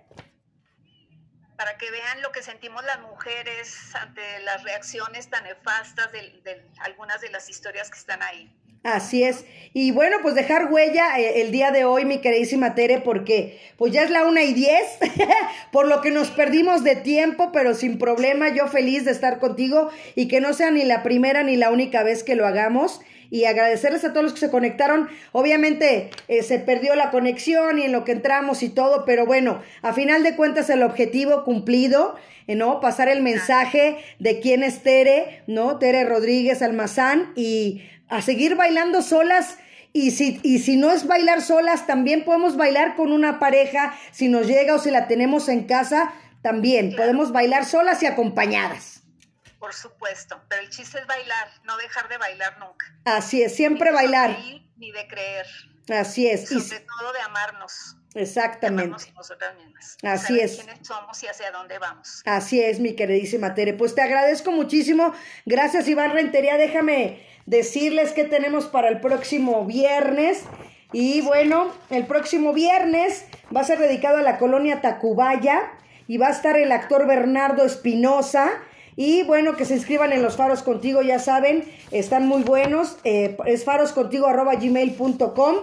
Para 1.57 1.77
que 1.77 1.91
vean 1.91 2.23
lo 2.23 2.31
que 2.31 2.43
sentimos 2.43 2.85
las 2.85 3.01
mujeres 3.01 3.95
ante 3.95 4.41
las 4.41 4.63
reacciones 4.63 5.29
tan 5.29 5.45
nefastas 5.45 6.13
de, 6.13 6.41
de 6.45 6.67
algunas 6.81 7.21
de 7.21 7.31
las 7.31 7.49
historias 7.49 7.91
que 7.91 7.99
están 7.99 8.23
ahí. 8.23 8.55
Así 8.85 9.25
es. 9.25 9.45
Y 9.75 9.91
bueno, 9.91 10.17
pues 10.23 10.35
dejar 10.35 10.73
huella 10.73 11.19
eh, 11.19 11.43
el 11.43 11.51
día 11.51 11.71
de 11.71 11.85
hoy, 11.85 12.05
mi 12.05 12.19
queridísima 12.19 12.75
Tere, 12.75 13.01
porque 13.01 13.59
pues 13.77 13.93
ya 13.93 14.03
es 14.03 14.11
la 14.11 14.25
una 14.25 14.43
y 14.43 14.53
diez, 14.55 14.99
por 15.73 15.87
lo 15.87 16.01
que 16.01 16.11
nos 16.11 16.31
perdimos 16.31 16.85
de 16.85 16.97
tiempo, 16.97 17.51
pero 17.53 17.75
sin 17.75 17.99
problema, 17.99 18.55
yo 18.55 18.67
feliz 18.69 19.05
de 19.05 19.11
estar 19.11 19.39
contigo 19.39 19.91
y 20.15 20.29
que 20.29 20.41
no 20.41 20.53
sea 20.53 20.71
ni 20.71 20.85
la 20.85 21.03
primera 21.03 21.43
ni 21.43 21.57
la 21.57 21.71
única 21.71 22.03
vez 22.03 22.23
que 22.23 22.35
lo 22.35 22.47
hagamos. 22.47 23.01
Y 23.31 23.45
agradecerles 23.45 24.05
a 24.05 24.15
todos 24.15 24.25
los 24.25 24.33
que 24.33 24.41
se 24.41 24.51
conectaron. 24.51 25.07
Obviamente 25.33 26.09
eh, 26.29 26.43
se 26.43 26.59
perdió 26.59 26.95
la 26.95 27.11
conexión 27.11 27.79
y 27.79 27.83
en 27.83 27.93
lo 27.93 28.03
que 28.03 28.13
entramos 28.13 28.63
y 28.63 28.71
todo, 28.71 29.05
pero 29.05 29.27
bueno, 29.27 29.61
a 29.83 29.93
final 29.93 30.23
de 30.23 30.35
cuentas 30.35 30.71
el 30.71 30.83
objetivo 30.83 31.45
cumplido. 31.45 32.17
Eh, 32.47 32.55
¿no? 32.55 32.81
Pasar 32.81 33.11
el 33.11 33.21
mensaje 33.21 33.99
de 34.19 34.41
quién 34.41 34.63
es 34.63 34.83
Tere, 34.83 35.43
¿no? 35.47 35.79
Tere 35.79 36.05
Rodríguez 36.05 36.63
Almazán 36.63 37.33
y 37.37 37.83
a 38.09 38.23
seguir 38.23 38.57
bailando 38.57 39.03
solas. 39.03 39.59
Y 39.93 40.11
si, 40.11 40.41
y 40.43 40.59
si 40.59 40.77
no 40.77 40.91
es 40.91 41.07
bailar 41.07 41.41
solas, 41.41 41.87
también 41.87 42.25
podemos 42.25 42.57
bailar 42.57 42.95
con 42.95 43.13
una 43.13 43.39
pareja. 43.39 43.95
Si 44.13 44.29
nos 44.29 44.47
llega 44.47 44.75
o 44.75 44.79
si 44.79 44.91
la 44.91 45.09
tenemos 45.09 45.49
en 45.49 45.67
casa, 45.67 46.13
también 46.43 46.95
podemos 46.95 47.33
bailar 47.33 47.65
solas 47.65 48.03
y 48.03 48.07
acompañadas. 48.07 49.03
Por 49.59 49.75
supuesto, 49.75 50.41
pero 50.49 50.63
el 50.63 50.71
chiste 50.71 51.01
es 51.01 51.07
bailar, 51.07 51.49
no 51.65 51.77
dejar 51.79 52.09
de 52.09 52.17
bailar 52.17 52.59
nunca. 52.59 52.87
Así 53.05 53.43
es, 53.43 53.57
siempre 53.57 53.91
bailar. 53.91 54.37
ni 54.77 54.93
de 54.93 55.09
creer. 55.09 55.47
Así 55.89 56.29
es. 56.29 56.53
Y 56.53 56.61
sobre 56.61 56.81
todo 56.81 57.13
de 57.13 57.21
amarnos. 57.21 57.97
Exactamente. 58.19 59.13
nosotras 59.15 59.55
mismas. 59.57 59.97
Así 60.03 60.41
es. 60.41 60.57
quiénes 60.57 60.87
somos 60.87 61.23
y 61.23 61.27
hacia 61.27 61.51
dónde 61.51 61.79
vamos. 61.79 62.23
Así 62.25 62.61
es, 62.61 62.81
mi 62.81 62.95
queridísima 62.95 63.55
Tere. 63.55 63.75
Pues 63.75 63.95
te 63.95 64.03
agradezco 64.03 64.51
muchísimo. 64.53 65.13
Gracias, 65.47 65.89
Iván 65.89 66.13
Rentería. 66.13 66.57
Déjame 66.57 67.21
decirles 67.47 68.13
que 68.13 68.25
tenemos 68.25 68.67
para 68.67 68.89
el 68.89 69.01
próximo 69.01 69.65
viernes. 69.65 70.43
Y 70.93 71.21
bueno, 71.21 71.73
el 71.91 72.07
próximo 72.07 72.53
viernes 72.53 73.25
va 73.55 73.61
a 73.61 73.65
ser 73.65 73.79
dedicado 73.79 74.19
a 74.19 74.23
la 74.23 74.39
colonia 74.39 74.81
Tacubaya 74.81 75.71
y 76.07 76.17
va 76.17 76.29
a 76.29 76.31
estar 76.31 76.57
el 76.57 76.73
actor 76.73 77.07
Bernardo 77.07 77.65
Espinosa. 77.65 78.51
Y 78.97 79.23
bueno, 79.23 79.55
que 79.57 79.65
se 79.65 79.75
inscriban 79.75 80.13
en 80.13 80.23
los 80.23 80.37
faros 80.37 80.65
contigo, 80.65 81.03
ya 81.03 81.21
saben, 81.21 81.63
están 81.93 82.27
muy 82.27 82.43
buenos. 82.43 82.97
Eh, 83.05 83.37
es 83.47 83.65
faroscontigo.gmail.com. 83.65 85.57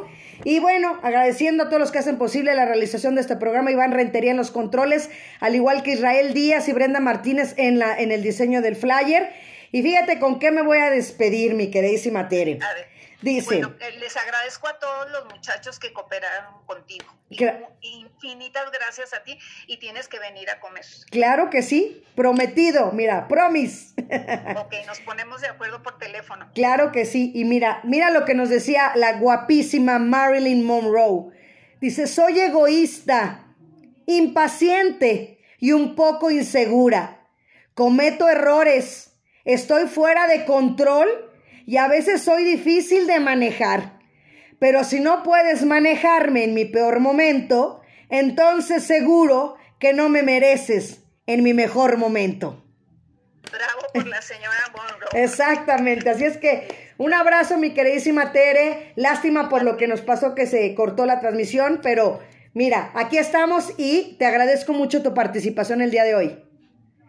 Y 0.43 0.59
bueno, 0.59 0.99
agradeciendo 1.01 1.63
a 1.63 1.67
todos 1.67 1.79
los 1.79 1.91
que 1.91 1.99
hacen 1.99 2.17
posible 2.17 2.53
la 2.55 2.65
realización 2.65 3.15
de 3.15 3.21
este 3.21 3.35
programa, 3.35 3.71
Iván 3.71 3.91
Rentería 3.91 4.31
en 4.31 4.37
los 4.37 4.51
controles, 4.51 5.09
al 5.39 5.55
igual 5.55 5.83
que 5.83 5.93
Israel 5.93 6.33
Díaz 6.33 6.67
y 6.67 6.73
Brenda 6.73 6.99
Martínez 6.99 7.53
en, 7.57 7.79
la, 7.79 7.97
en 7.97 8.11
el 8.11 8.21
diseño 8.21 8.61
del 8.61 8.75
flyer. 8.75 9.29
Y 9.71 9.81
fíjate 9.81 10.19
con 10.19 10.39
qué 10.39 10.51
me 10.51 10.61
voy 10.61 10.77
a 10.77 10.89
despedir, 10.89 11.53
mi 11.53 11.71
queridísima 11.71 12.29
Tere. 12.29 12.59
Dice. 13.25 13.55
Bueno, 13.55 13.73
eh, 13.79 13.97
les 13.97 14.15
agradezco 14.17 14.67
a 14.67 14.77
todos 14.77 15.09
los 15.09 15.25
muchachos 15.33 15.79
que 15.79 15.91
cooperaron 15.91 16.63
contigo. 16.67 17.07
infinitas 17.81 18.71
gracias 18.71 19.15
a 19.15 19.23
ti 19.23 19.39
y 19.65 19.77
tienes 19.77 20.07
que 20.07 20.19
venir 20.19 20.47
a 20.51 20.59
comer. 20.59 20.85
Claro 21.09 21.49
que 21.49 21.63
sí, 21.63 22.05
prometido, 22.15 22.91
mira, 22.91 23.27
promise. 23.27 23.95
Ok, 24.57 24.75
nos 24.85 24.99
ponemos 24.99 25.41
de 25.41 25.47
acuerdo 25.47 25.81
por 25.81 25.97
teléfono. 25.97 26.47
Claro 26.53 26.91
que 26.91 27.05
sí, 27.05 27.31
y 27.33 27.45
mira, 27.45 27.81
mira 27.83 28.11
lo 28.11 28.25
que 28.25 28.35
nos 28.35 28.49
decía 28.49 28.91
la 28.93 29.13
guapísima 29.13 29.97
Marilyn 29.97 30.63
Monroe. 30.63 31.31
Dice, 31.81 32.05
soy 32.05 32.39
egoísta, 32.39 33.47
impaciente 34.05 35.39
y 35.57 35.71
un 35.71 35.95
poco 35.95 36.29
insegura. 36.29 37.27
Cometo 37.73 38.29
errores 38.29 39.15
Estoy 39.45 39.85
fuera 39.85 40.27
de 40.27 40.43
control 40.43 41.07
y 41.65 41.77
a 41.77 41.87
veces 41.87 42.21
soy 42.21 42.43
difícil 42.43 43.07
de 43.07 43.19
manejar. 43.19 43.99
Pero 44.59 44.83
si 44.83 44.99
no 44.99 45.23
puedes 45.23 45.65
manejarme 45.65 46.43
en 46.43 46.53
mi 46.53 46.65
peor 46.65 46.99
momento, 46.99 47.81
entonces 48.09 48.83
seguro 48.83 49.57
que 49.79 49.93
no 49.93 50.09
me 50.09 50.23
mereces 50.23 51.03
en 51.27 51.43
mi 51.43 51.53
mejor 51.53 51.97
momento. 51.97 52.63
Bravo 53.51 53.81
por 53.93 54.07
la 54.07 54.21
señora 54.21 54.71
Monroe. 54.75 55.23
Exactamente, 55.23 56.09
así 56.09 56.25
es 56.25 56.37
que 56.37 56.67
un 56.97 57.13
abrazo 57.13 57.57
mi 57.57 57.73
queridísima 57.73 58.31
Tere, 58.31 58.93
lástima 58.95 59.49
por 59.49 59.63
lo 59.63 59.77
que 59.77 59.87
nos 59.87 60.01
pasó 60.01 60.33
que 60.33 60.47
se 60.47 60.73
cortó 60.75 61.05
la 61.05 61.19
transmisión, 61.19 61.79
pero 61.83 62.19
mira, 62.53 62.91
aquí 62.95 63.17
estamos 63.17 63.73
y 63.77 64.15
te 64.17 64.25
agradezco 64.25 64.73
mucho 64.73 65.03
tu 65.03 65.13
participación 65.13 65.81
el 65.81 65.91
día 65.91 66.03
de 66.03 66.15
hoy. 66.15 66.44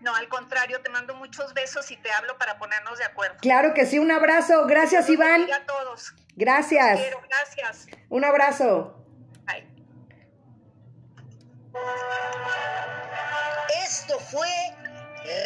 No, 0.07 0.15
al 0.15 0.29
contrario, 0.29 0.81
te 0.83 0.89
mando 0.89 1.17
muchos 1.17 1.53
besos 1.53 1.91
y 1.91 1.97
te 1.97 2.13
hablo 2.13 2.39
para 2.39 2.57
ponernos 2.59 2.97
de 2.97 3.05
acuerdo. 3.05 3.39
Claro 3.41 3.75
que 3.75 3.87
sí, 3.87 3.99
un 3.99 4.13
abrazo. 4.13 4.65
Gracias, 4.67 5.11
Iván. 5.11 5.53
a 5.53 5.67
todos. 5.67 6.15
Gracias. 6.37 7.01
Quiero, 7.01 7.21
gracias. 7.29 7.89
Un 8.09 8.25
abrazo. 8.25 9.05
Bye. 9.47 9.67
Esto 13.85 14.21
fue 14.21 14.47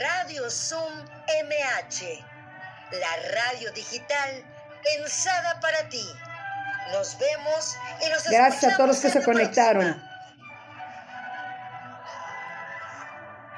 Radio 0.03 0.51
Zoom 0.51 0.93
MH, 1.43 2.23
la 2.93 3.31
radio 3.33 3.73
digital 3.73 4.45
pensada 4.85 5.59
para 5.61 5.89
ti. 5.89 6.07
Nos 6.93 7.19
vemos 7.19 7.79
y 8.05 8.11
nos 8.11 8.25
Gracias 8.25 8.75
a 8.75 8.77
todos 8.77 8.91
los 8.91 9.01
que 9.01 9.09
se 9.09 9.23
conectaron. 9.23 10.10